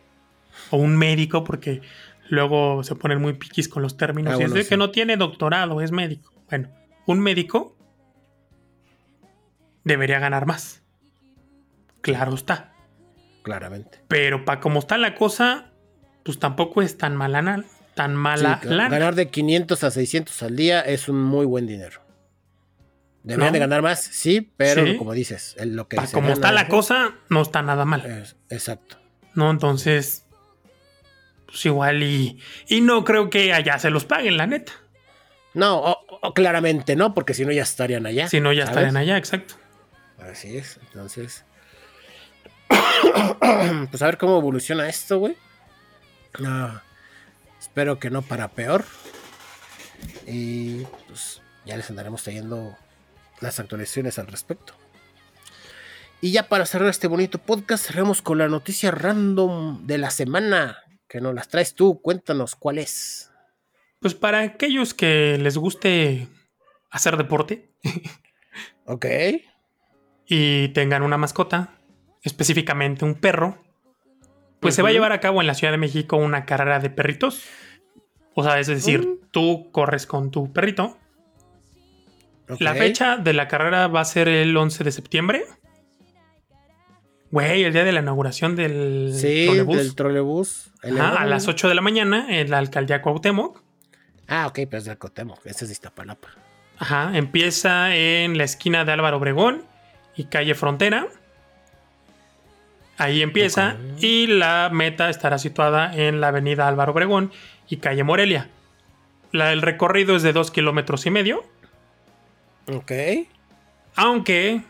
[0.70, 1.82] o un médico, porque
[2.30, 5.18] luego se ponen muy piquis con los términos, ah, y es de que no tiene
[5.18, 6.34] doctorado, es médico.
[6.50, 6.70] Bueno,
[7.06, 7.76] un médico
[9.84, 10.82] debería ganar más.
[12.02, 12.74] Claro está.
[13.44, 14.04] Claramente.
[14.08, 15.72] Pero para como está la cosa,
[16.24, 17.64] pues tampoco es tan mala,
[17.96, 22.01] tan mala Ganar de 500 a 600 al día es un muy buen dinero.
[23.24, 25.98] Deberían de ganar más, sí, pero como dices, lo que...
[26.12, 28.26] como está la cosa, no está nada mal.
[28.50, 28.98] exacto.
[29.36, 30.26] No, entonces,
[31.46, 34.74] pues igual y, y no creo que allá se los paguen, la neta.
[35.54, 36.00] No,
[36.34, 38.28] claramente no, porque si no ya estarían allá.
[38.28, 39.56] Si no ya estarían allá, exacto.
[40.18, 41.46] Así es, entonces...
[43.90, 45.36] pues a ver cómo evoluciona esto, güey.
[47.60, 48.86] espero que no para peor.
[50.26, 52.76] Y pues ya les andaremos trayendo
[53.42, 54.74] las actualizaciones al respecto.
[56.22, 60.78] Y ya para cerrar este bonito podcast, cerremos con la noticia random de la semana.
[61.08, 63.32] Que nos las traes tú, cuéntanos cuál es.
[64.00, 66.28] Pues para aquellos que les guste
[66.92, 67.74] hacer deporte.
[68.86, 69.06] ok.
[70.28, 71.80] Y tengan una mascota,
[72.22, 73.62] específicamente un perro,
[74.62, 76.92] pues se va a llevar a cabo en la Ciudad de México una carrera de
[76.92, 77.44] perritos.
[78.36, 79.32] O sea, es decir, mm.
[79.32, 81.00] tú corres con tu perrito.
[82.60, 85.46] La fecha de la carrera va a ser el 11 de septiembre.
[87.32, 89.78] Güey, el día de la inauguración del sí, trolebús.
[89.78, 90.72] del trolebús.
[90.84, 93.64] a las 8 de la mañana en la alcaldía Cuauhtémoc.
[94.28, 95.46] Ah, ok, pero es de Cuauhtémoc.
[95.46, 96.30] Ese es Iztapalapa.
[96.78, 99.64] Ajá, empieza en la esquina de Álvaro Obregón
[100.16, 101.08] y calle Frontera.
[102.98, 107.32] Ahí empieza y la meta estará situada en la avenida Álvaro Obregón
[107.70, 108.50] y calle Morelia.
[109.32, 111.46] el recorrido es de dos kilómetros y medio.
[112.68, 112.92] Ok.
[113.96, 114.64] Aunque,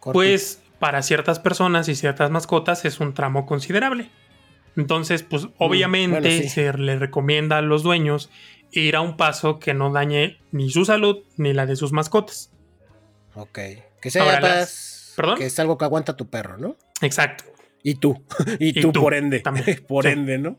[0.00, 4.10] pues, para ciertas personas y ciertas mascotas es un tramo considerable.
[4.76, 8.30] Entonces, pues, mm, obviamente se le recomienda a los dueños
[8.72, 12.50] ir a un paso que no dañe ni su salud ni la de sus mascotas.
[13.34, 13.58] Ok.
[14.00, 14.40] Que sea
[15.16, 15.38] ¿Perdón?
[15.38, 16.76] que es algo que aguanta tu perro, ¿no?
[17.00, 17.44] Exacto.
[17.82, 18.22] Y tú.
[18.58, 19.40] Y, tú, por ende.
[19.40, 19.84] También.
[19.88, 20.58] por ende, ¿no?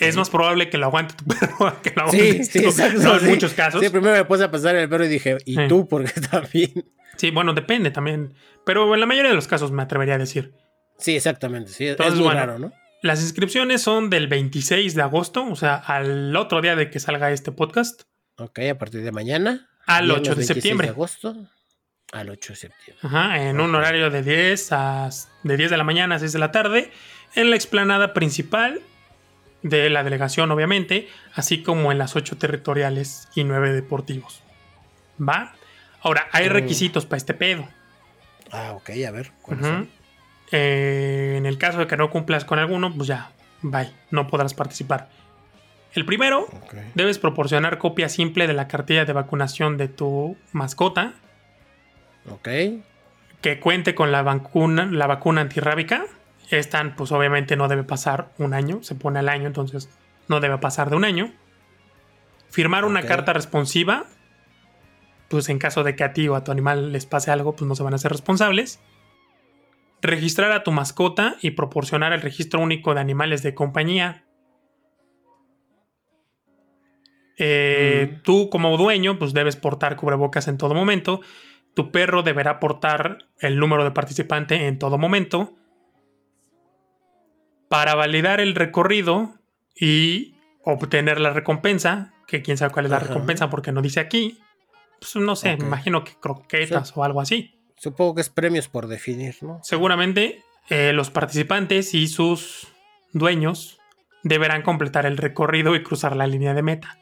[0.00, 3.26] Es más probable que lo aguante tu perro que lo aguante sí, sí, exacto, en
[3.26, 3.80] muchos casos.
[3.80, 5.88] Sí, primero me puse a pasar el perro y dije, ¿y tú?
[5.88, 6.92] Porque también.
[7.16, 8.34] Sí, bueno, depende también.
[8.64, 10.52] Pero en la mayoría de los casos me atrevería a decir.
[10.98, 11.70] Sí, exactamente.
[11.70, 12.72] Sí, es muy raro, ¿no?
[13.02, 17.30] Las inscripciones son del 26 de agosto, o sea, al otro día de que salga
[17.30, 18.02] este podcast.
[18.38, 19.68] Ok, a partir de mañana.
[19.86, 20.88] Al 8 de septiembre.
[20.88, 21.36] de agosto
[22.12, 23.00] al 8 de septiembre.
[23.02, 25.10] Ajá, en un horario de 10 a
[25.42, 26.90] de 10 de la mañana a 6 de la tarde
[27.34, 28.80] en la explanada principal
[29.68, 34.42] de la delegación, obviamente, así como en las 8 territoriales y 9 deportivos.
[35.20, 35.54] ¿Va?
[36.00, 36.52] Ahora, hay mm.
[36.52, 37.68] requisitos para este pedo.
[38.52, 39.32] Ah, ok, a ver.
[40.52, 43.30] Eh, en el caso de que no cumplas con alguno, pues ya,
[43.62, 45.08] bye, no podrás participar.
[45.92, 46.46] El primero,
[46.94, 51.14] debes proporcionar copia simple de la cartilla de vacunación de tu mascota
[52.30, 52.48] Ok.
[53.40, 56.06] Que cuente con la vacuna, la vacuna antirrábica.
[56.50, 59.88] Esta, pues obviamente no debe pasar un año, se pone al año, entonces
[60.28, 61.32] no debe pasar de un año.
[62.50, 64.04] Firmar una carta responsiva,
[65.28, 67.68] pues en caso de que a ti o a tu animal les pase algo, pues
[67.68, 68.80] no se van a ser responsables.
[70.02, 74.24] Registrar a tu mascota y proporcionar el registro único de animales de compañía.
[77.38, 78.22] Eh, mm.
[78.22, 81.20] Tú como dueño, pues debes portar cubrebocas en todo momento
[81.76, 85.54] tu perro deberá aportar el número de participante en todo momento.
[87.76, 89.34] Para validar el recorrido
[89.78, 94.38] y obtener la recompensa, que quién sabe cuál es la recompensa porque no dice aquí,
[94.98, 97.60] pues no sé, me imagino que croquetas o algo así.
[97.76, 99.60] Supongo que es premios por definir, ¿no?
[99.62, 102.66] Seguramente eh, los participantes y sus
[103.12, 103.78] dueños
[104.22, 106.96] deberán completar el recorrido y cruzar la línea de meta.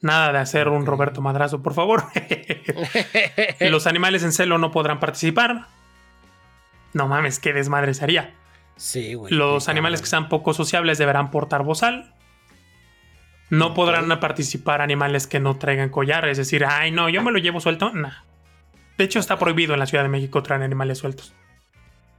[0.00, 2.06] Nada de hacer un Roberto Madrazo, por favor.
[3.60, 5.68] los animales en celo no podrán participar.
[6.94, 8.34] No mames, qué desmadre sería.
[8.76, 9.32] Sí, güey.
[9.32, 12.12] Los animales que sean poco sociables deberán portar bozal.
[13.50, 16.28] No podrán participar animales que no traigan collar.
[16.28, 17.90] Es decir, ay, no, yo me lo llevo suelto.
[17.92, 18.10] No.
[18.98, 21.34] De hecho, está prohibido en la Ciudad de México traer animales sueltos.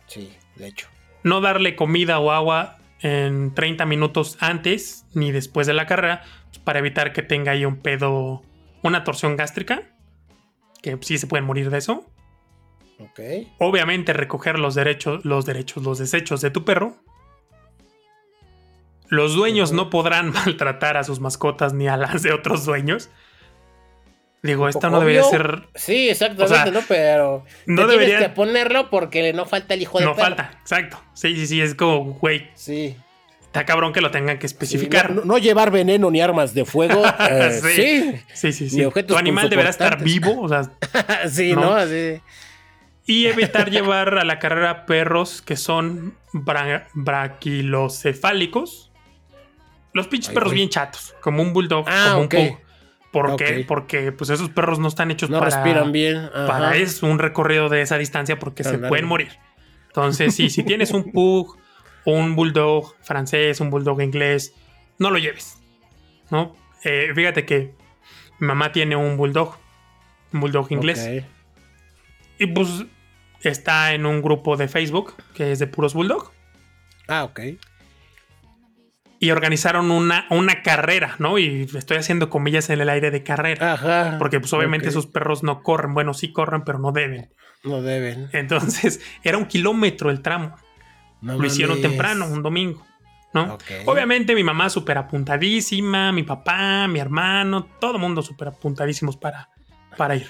[0.07, 0.87] Sí, de hecho.
[1.23, 6.59] No darle comida o agua en 30 minutos antes ni después de la carrera pues,
[6.59, 8.43] para evitar que tenga ahí un pedo,
[8.83, 9.83] una torsión gástrica,
[10.81, 12.05] que sí se pueden morir de eso.
[13.59, 16.95] Obviamente recoger los derechos, los derechos, los desechos de tu perro.
[19.07, 23.09] Los dueños no podrán maltratar a sus mascotas ni a las de otros dueños.
[24.41, 25.63] Digo, esto no debería ser.
[25.73, 26.81] Sí, exactamente, ¿no?
[26.87, 27.43] Pero.
[27.65, 28.17] No debería.
[28.17, 31.01] Tienes que ponerlo porque no falta el hijo de No falta, exacto.
[31.13, 32.51] Sí, sí, sí, es como, güey.
[32.53, 32.95] Sí.
[33.41, 35.11] Está cabrón que lo tengan que especificar.
[35.25, 37.01] no, llevar veneno ni armas de fuego.
[37.27, 38.21] Eh, sí.
[38.33, 39.03] Sí, sí, sí.
[39.07, 40.69] Tu animal deberá estar vivo, o sea.
[41.29, 41.83] sí, ¿no?
[41.87, 42.21] Sí.
[43.07, 48.91] Y evitar llevar a la carrera perros que son braquilocefálicos.
[49.93, 52.59] Los pinches perros bien chatos, como un bulldog, ah, como un pug.
[53.11, 53.63] ¿Por qué?
[53.65, 55.51] Porque pues esos perros no están hechos no para.
[55.51, 56.29] respiran bien.
[56.33, 59.31] Para es un recorrido de esa distancia porque se pueden morir.
[59.87, 61.57] Entonces, sí, si tienes un pug,
[62.03, 64.53] un bulldog francés, un bulldog inglés,
[64.99, 65.61] no lo lleves.
[66.29, 66.57] ¿No?
[66.83, 67.73] Eh, fíjate que
[68.39, 69.55] mi mamá tiene un bulldog,
[70.33, 71.23] un bulldog inglés.
[72.37, 72.83] Y pues
[73.49, 76.31] está en un grupo de Facebook que es de puros bulldog.
[77.07, 77.39] Ah, ok
[79.19, 81.37] y organizaron una, una carrera, ¿no?
[81.37, 83.73] Y estoy haciendo comillas en el aire de carrera.
[83.73, 84.15] Ajá.
[84.19, 85.93] Porque pues obviamente esos perros no corren.
[85.93, 87.33] Bueno, sí corren, pero no deben.
[87.63, 88.29] No deben.
[88.33, 90.55] Entonces, era un kilómetro el tramo.
[91.21, 92.85] Lo hicieron temprano, un domingo.
[93.33, 93.57] ¿no?
[93.85, 99.49] Obviamente mi mamá súper apuntadísima, mi papá, mi hermano, todo mundo súper apuntadísimos para,
[99.97, 100.27] para ir.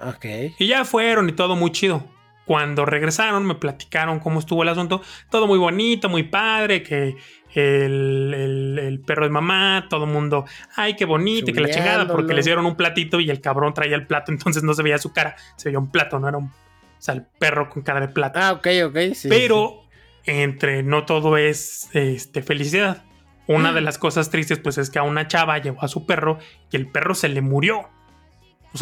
[0.00, 0.54] Ok.
[0.58, 2.04] Y ya fueron y todo muy chido.
[2.48, 5.02] Cuando regresaron me platicaron cómo estuvo el asunto.
[5.30, 7.14] Todo muy bonito, muy padre, que
[7.54, 12.46] el, perro de mamá, todo el mundo, ay, qué bonito, que la chingada, porque les
[12.46, 15.36] dieron un platito y el cabrón traía el plato, entonces no se veía su cara,
[15.56, 16.52] se veía un plato, no era un, o
[16.96, 18.38] sea, el perro con cara de plato.
[18.42, 19.28] Ah, ok, ok, sí.
[19.28, 19.82] Pero
[20.24, 23.04] entre no todo es este, felicidad.
[23.46, 26.38] Una de las cosas tristes, pues, es que a una chava llevó a su perro
[26.72, 27.90] y el perro se le murió.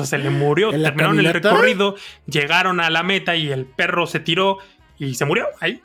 [0.01, 0.71] O sea, se le murió.
[0.71, 4.59] Terminaron el recorrido, llegaron a la meta y el perro se tiró
[4.99, 5.81] y se murió ahí.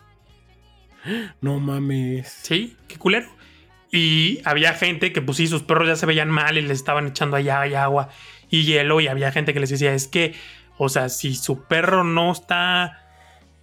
[1.39, 2.27] No mames.
[2.29, 3.29] Sí, qué culero.
[3.91, 7.07] Y había gente que, pues sí, sus perros ya se veían mal y les estaban
[7.07, 8.09] echando allá agua
[8.49, 9.01] y hielo.
[9.01, 10.33] Y había gente que les decía, es que,
[10.77, 12.99] o sea, si su perro no está.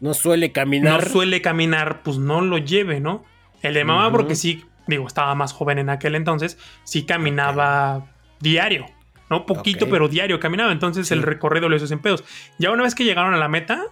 [0.01, 1.03] No suele caminar.
[1.05, 3.25] No suele caminar, pues no lo lleve, ¿no?
[3.63, 8.07] El de mamá, porque sí, digo, estaba más joven en aquel entonces, sí caminaba
[8.41, 8.87] diario.
[9.31, 10.73] No poquito, pero diario caminaba.
[10.73, 12.25] Entonces el recorrido lo hizo sin pedos.
[12.59, 13.85] Ya una vez que llegaron a la meta,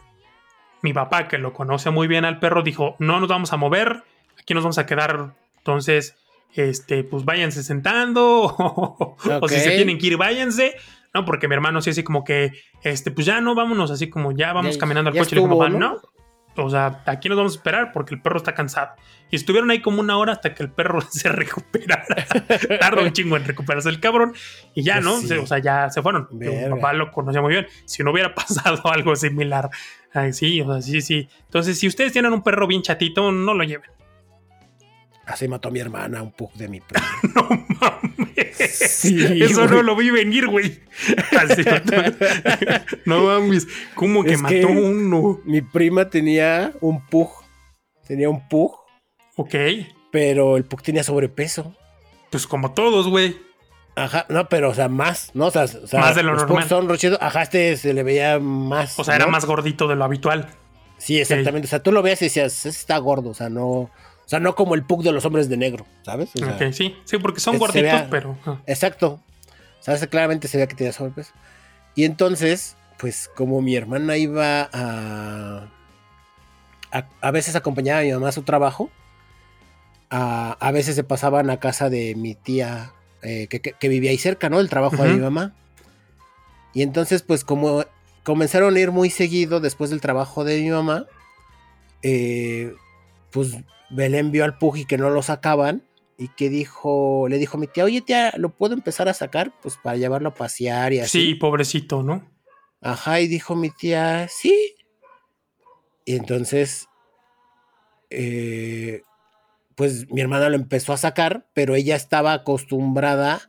[0.83, 4.03] mi papá, que lo conoce muy bien al perro, dijo, no nos vamos a mover,
[4.39, 5.35] aquí nos vamos a quedar.
[5.59, 6.17] Entonces,
[6.55, 8.43] este, pues váyanse sentando,
[9.41, 10.77] o si se tienen que ir, váyanse.
[11.13, 14.33] No, porque mi hermano sí así como que, este, pues ya no, vámonos, así como
[14.33, 15.35] ya vamos caminando al coche.
[15.35, 16.01] y le dijo, papá, ¿no?
[16.57, 18.93] O sea, aquí nos vamos a esperar porque el perro está cansado.
[19.31, 22.27] Y estuvieron ahí como una hora hasta que el perro se recuperara.
[22.81, 24.35] Tardó un chingo en recuperarse el cabrón.
[24.75, 25.17] Y ya, ¿no?
[25.21, 26.29] Pues o sea, ya se fueron.
[26.33, 27.67] Mi papá lo conocía muy bien.
[27.85, 29.71] Si no hubiera pasado algo similar.
[30.33, 31.29] sí, o sea, sí, sí.
[31.45, 33.91] Entonces, si ustedes tienen un perro bien chatito, no lo lleven.
[35.27, 37.05] Así mató a mi hermana, un pug de mi perro.
[37.35, 37.49] no
[37.81, 39.05] mames.
[39.05, 40.81] Eso no lo vi venir, güey.
[41.37, 41.97] Así mató.
[43.07, 43.67] no mames.
[43.95, 45.41] ¿Cómo que mató uno?
[45.45, 47.31] Mi prima tenía un pug.
[48.07, 48.77] Tenía un pug.
[49.35, 49.55] Ok.
[50.13, 51.75] Pero el pug tenía sobrepeso.
[52.31, 53.37] Pues como todos, güey.
[53.97, 55.47] Ajá, no, pero o sea, más, ¿no?
[55.47, 56.69] O sea, más de lo los normal.
[56.69, 57.19] son rochidos.
[57.21, 58.99] Ajá, este se le veía más.
[58.99, 60.51] O sea, era más gordito de lo habitual.
[60.99, 61.67] Sí, exactamente.
[61.67, 63.91] O sea, tú lo veías y decías, está gordo, o sea, no.
[64.27, 66.31] O sea, no como el pug de los hombres de negro, ¿sabes?
[66.73, 68.37] sí, sí, porque son gorditos, pero.
[68.67, 69.21] Exacto.
[69.79, 71.33] O sea, claramente se veía que tenía sobrepeso.
[71.95, 75.69] Y entonces, pues, como mi hermana iba a.
[77.21, 78.91] A, veces acompañaba a mi mamá a su trabajo.
[80.11, 84.49] A, a veces se pasaban a casa de mi tía eh, que, vivía ahí cerca,
[84.49, 84.61] ¿no?
[84.61, 85.55] El trabajo de mi mamá.
[86.75, 87.85] Y entonces, pues, como
[88.25, 91.07] comenzaron a ir muy seguido después del trabajo de mi mamá,
[92.03, 92.75] eh,
[93.31, 93.57] pues
[93.91, 95.83] Belén vio al Puji que no lo sacaban
[96.19, 99.53] y que dijo, le dijo a mi tía, oye tía, ¿lo puedo empezar a sacar?
[99.63, 101.21] Pues para llevarlo a pasear y así.
[101.21, 102.31] Sí, pobrecito, ¿no?
[102.81, 104.75] Ajá, y dijo mi tía, sí.
[106.05, 106.89] Y entonces
[108.11, 109.03] eh,
[109.75, 113.41] pues mi hermana lo empezó a sacar, pero ella estaba acostumbrada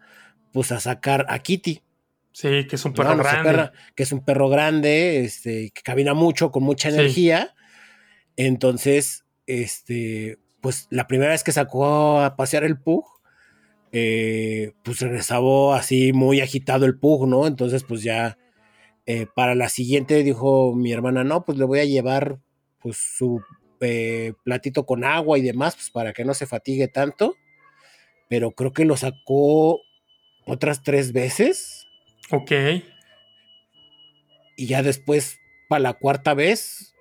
[0.51, 1.81] pues a sacar a Kitty.
[2.31, 3.71] Sí, que es un perro grande.
[3.95, 7.55] que es un perro grande, este, que camina mucho, con mucha energía.
[8.35, 13.05] Entonces, este, pues la primera vez que sacó a pasear el Pug,
[13.91, 17.47] eh, pues regresaba así muy agitado el Pug, ¿no?
[17.47, 18.37] Entonces, pues ya
[19.05, 22.39] eh, para la siguiente dijo mi hermana, no, pues le voy a llevar
[22.79, 23.41] pues su
[23.79, 27.35] eh, platito con agua y demás, pues para que no se fatigue tanto.
[28.29, 29.79] Pero creo que lo sacó
[30.45, 31.87] otras tres veces.
[32.31, 32.51] Ok.
[34.57, 35.39] Y ya después,
[35.69, 36.93] para la cuarta vez,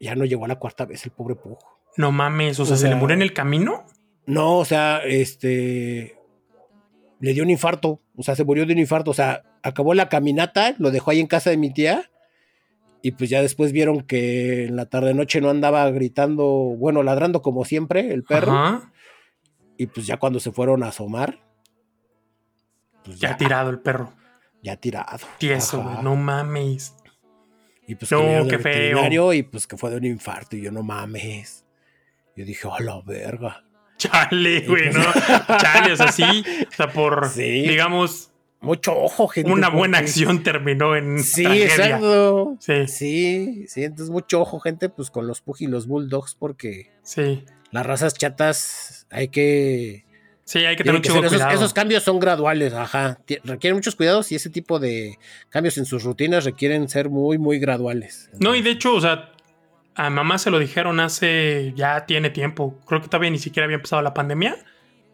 [0.00, 1.58] ya no llegó a la cuarta vez el pobre Pug.
[1.96, 3.84] No mames, o sea, ¿se le murió en el camino?
[4.26, 6.18] No, o sea, este.
[7.20, 10.08] Le dio un infarto, o sea, se murió de un infarto, o sea, acabó la
[10.08, 12.10] caminata, lo dejó ahí en casa de mi tía
[13.04, 17.42] y pues ya después vieron que en la tarde noche no andaba gritando, bueno, ladrando
[17.42, 18.80] como siempre el perro.
[19.76, 21.38] Y pues ya cuando se fueron a asomar.
[23.04, 24.14] Pues ya, ha tirado el perro.
[24.62, 25.26] Ya tirado.
[25.36, 26.96] Tieso, no mames.
[27.86, 29.32] Y pues no, qué feo.
[29.32, 31.64] Y pues que fue de un infarto y yo no mames.
[32.36, 33.64] Yo dije, a la verga.
[33.96, 35.04] Chale, güey, pues ¿no?
[35.58, 36.44] Chale, o sea, sí.
[36.68, 39.52] O sea, por, digamos, mucho ojo, gente.
[39.52, 41.22] Una buena acción terminó en.
[41.22, 42.56] Sí, exacto.
[42.58, 42.88] Sí.
[42.88, 43.84] sí, sí.
[43.84, 46.90] Entonces, mucho ojo, gente, pues con los Pug y los Bulldogs, porque.
[47.02, 47.44] Sí.
[47.70, 50.06] Las razas chatas hay que.
[50.44, 51.50] Sí, hay que tener mucho cuidado.
[51.52, 53.18] Esos, cambios son graduales, ajá.
[53.44, 55.18] Requieren muchos cuidados y ese tipo de
[55.48, 58.30] cambios en sus rutinas requieren ser muy, muy graduales.
[58.38, 59.32] No, y de hecho, o sea,
[59.94, 61.72] a mamá se lo dijeron hace.
[61.76, 62.78] Ya tiene tiempo.
[62.86, 64.56] Creo que todavía ni siquiera había empezado la pandemia.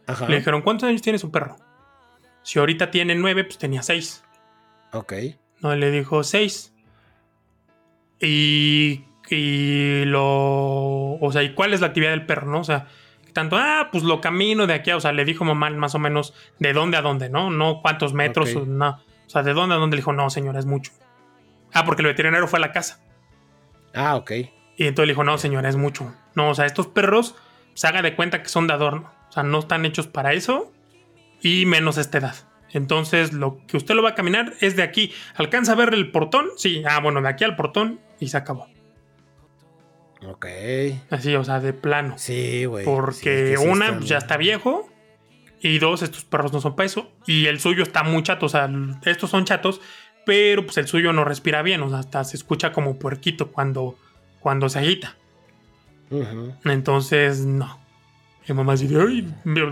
[0.06, 0.28] Ajá.
[0.28, 1.56] Le dijeron, ¿cuántos años tiene su perro?
[2.42, 4.24] Si ahorita tiene nueve, pues tenía seis.
[4.92, 5.12] Ok.
[5.60, 6.72] No, le dijo seis.
[8.20, 11.18] Y, y lo.
[11.20, 12.60] O sea, ¿y cuál es la actividad del perro, no?
[12.60, 12.88] O sea,
[13.32, 16.34] tanto, ah, pues lo camino de aquí, o sea, le dijo mamá más o menos
[16.58, 17.50] de dónde a dónde, ¿no?
[17.50, 18.90] No cuántos metros, no.
[18.90, 20.92] O sea, de dónde a dónde le dijo, no, señora, es mucho.
[21.72, 23.00] Ah, porque el veterinario fue a la casa.
[23.94, 24.32] Ah, ok.
[24.76, 26.12] Y entonces le dijo, no, señora, es mucho.
[26.34, 27.36] No, o sea, estos perros,
[27.74, 29.10] se haga de cuenta que son de adorno.
[29.28, 30.72] O sea, no están hechos para eso
[31.40, 32.34] y menos esta edad.
[32.72, 35.12] Entonces, lo que usted lo va a caminar es de aquí.
[35.36, 36.48] ¿Alcanza a ver el portón?
[36.56, 38.68] Sí, ah, bueno, de aquí al portón y se acabó.
[40.26, 40.46] Ok.
[41.10, 42.14] Así, o sea, de plano.
[42.18, 42.84] Sí, güey.
[42.84, 44.88] Porque una, pues, ya está viejo.
[45.60, 47.10] Y dos, estos perros no son peso.
[47.26, 48.46] Y el suyo está muy chato.
[48.46, 48.70] O sea,
[49.04, 49.80] estos son chatos.
[50.26, 51.82] Pero pues el suyo no respira bien.
[51.82, 53.96] O sea, hasta se escucha como puerquito cuando,
[54.40, 55.16] cuando se agita.
[56.64, 57.78] Entonces, no.
[58.48, 58.88] Mi mamá dice,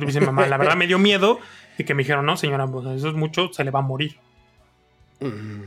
[0.06, 1.40] dice mamá, la verdad me dio miedo
[1.78, 4.16] y que me dijeron, no, señora, pues eso es mucho, se le va a morir.
[5.20, 5.62] Mm.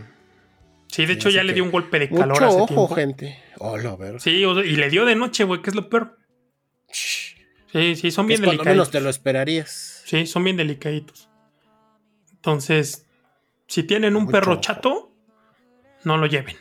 [0.92, 3.42] Sí, de hecho ya le dio un golpe de calor mucho hace ojo, gente.
[3.60, 4.20] Hola, a ver.
[4.20, 6.20] Sí, y le dio de noche, güey, que es lo peor.
[6.92, 8.66] Sí, sí, son bien delicados.
[8.66, 10.04] menos te lo esperarías.
[10.06, 11.30] Sí, son bien delicaditos.
[12.34, 13.08] Entonces,
[13.68, 15.16] si tienen un perro chato,
[16.04, 16.58] no lo lleven.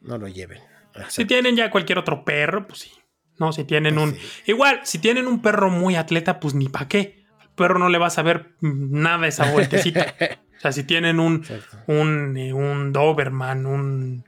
[0.00, 0.62] No lo lleven.
[1.08, 2.92] Si tienen ya cualquier otro perro, pues sí.
[3.38, 4.18] No, si tienen pues un.
[4.46, 7.22] Igual, si tienen un perro muy atleta, pues ni pa' qué
[7.54, 10.14] perro no le vas a ver nada esa vueltecita.
[10.62, 11.44] o sea, si tienen un,
[11.88, 14.24] un, eh, un, Doberman, un,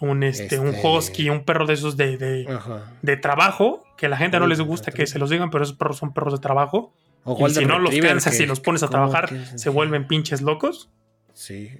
[0.00, 4.16] un, este, un este Husky, un perro de esos de, de, trabajo, que a la
[4.16, 6.94] gente no les gusta que se los digan, pero esos perros son perros de trabajo.
[7.26, 10.88] y si no los cansas y los pones a trabajar, se vuelven pinches locos.
[11.34, 11.70] Sí.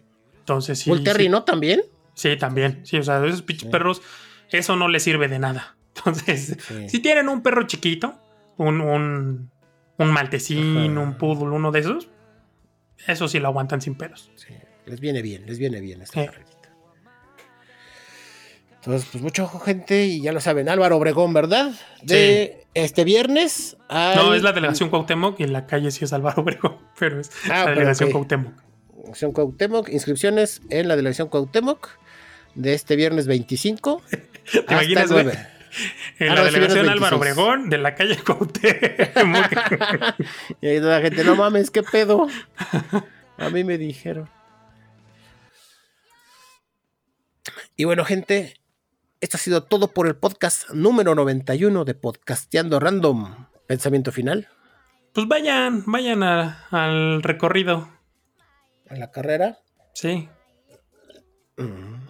[0.41, 0.91] Entonces sí.
[0.91, 1.81] ¿Un Terry no también?
[2.13, 2.85] Sí, también.
[2.85, 4.03] Sí, o sea, esos pinches perros,
[4.51, 5.75] eso no les sirve de nada.
[5.97, 8.15] Entonces, si tienen un perro chiquito,
[8.59, 9.51] un, un,
[9.97, 12.11] un maltecín, un poodle, uno de esos,
[13.07, 14.31] eso sí lo aguantan sin pelos.
[14.37, 14.55] Sí,
[14.87, 16.33] les viene bien, les viene bien esta
[18.77, 21.73] Entonces, pues mucho ojo, gente, y ya lo saben, Álvaro Obregón, ¿verdad?
[22.03, 23.77] De este viernes.
[23.89, 27.31] No, es la delegación Cuauhtémoc y en la calle sí es Álvaro Obregón, pero es
[27.51, 28.13] ah, la delegación okay.
[28.13, 28.53] Cuauhtémoc.
[28.97, 31.89] Delegación Cuauhtémoc, inscripciones en la delegación Cuauhtémoc
[32.55, 34.03] de este viernes 25.
[34.67, 35.27] ¿Te imaginas, güey?
[36.19, 39.53] En la delegación Álvaro Obregón de la calle Cuauhtémoc.
[40.61, 42.29] y ahí la gente, no mames, qué pedo.
[43.39, 44.29] A mí me dijeron.
[47.77, 48.61] Y bueno, gente,
[49.21, 53.47] esto ha sido todo por el podcast número 91 de Podcasteando Random.
[53.67, 54.49] Pensamiento final.
[55.13, 57.89] Pues vayan, vayan al recorrido.
[58.89, 59.59] ¿A la carrera?
[59.95, 60.29] Sí.
[61.57, 62.07] Mm.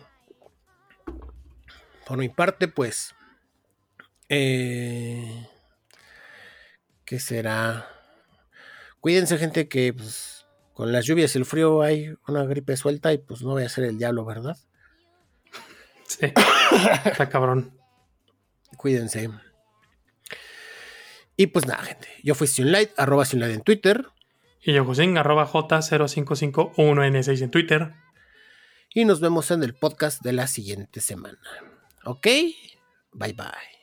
[2.06, 3.14] Por mi parte, pues
[4.30, 5.46] eh,
[7.04, 7.88] ¿Qué será?
[9.00, 13.18] Cuídense, gente, que pues, con las lluvias y el frío hay una gripe suelta y
[13.18, 14.56] pues no voy a ser el diablo, ¿verdad?
[16.06, 16.26] Sí.
[17.04, 17.78] Está cabrón.
[18.76, 19.30] Cuídense.
[21.36, 22.08] Y pues nada, gente.
[22.24, 24.06] Yo fui Sunlight, arroba Sunlight en Twitter.
[24.60, 27.94] Y yo, José, arroba J0551N6 en Twitter.
[28.92, 31.38] Y nos vemos en el podcast de la siguiente semana.
[32.04, 32.26] ¿Ok?
[33.12, 33.79] Bye bye.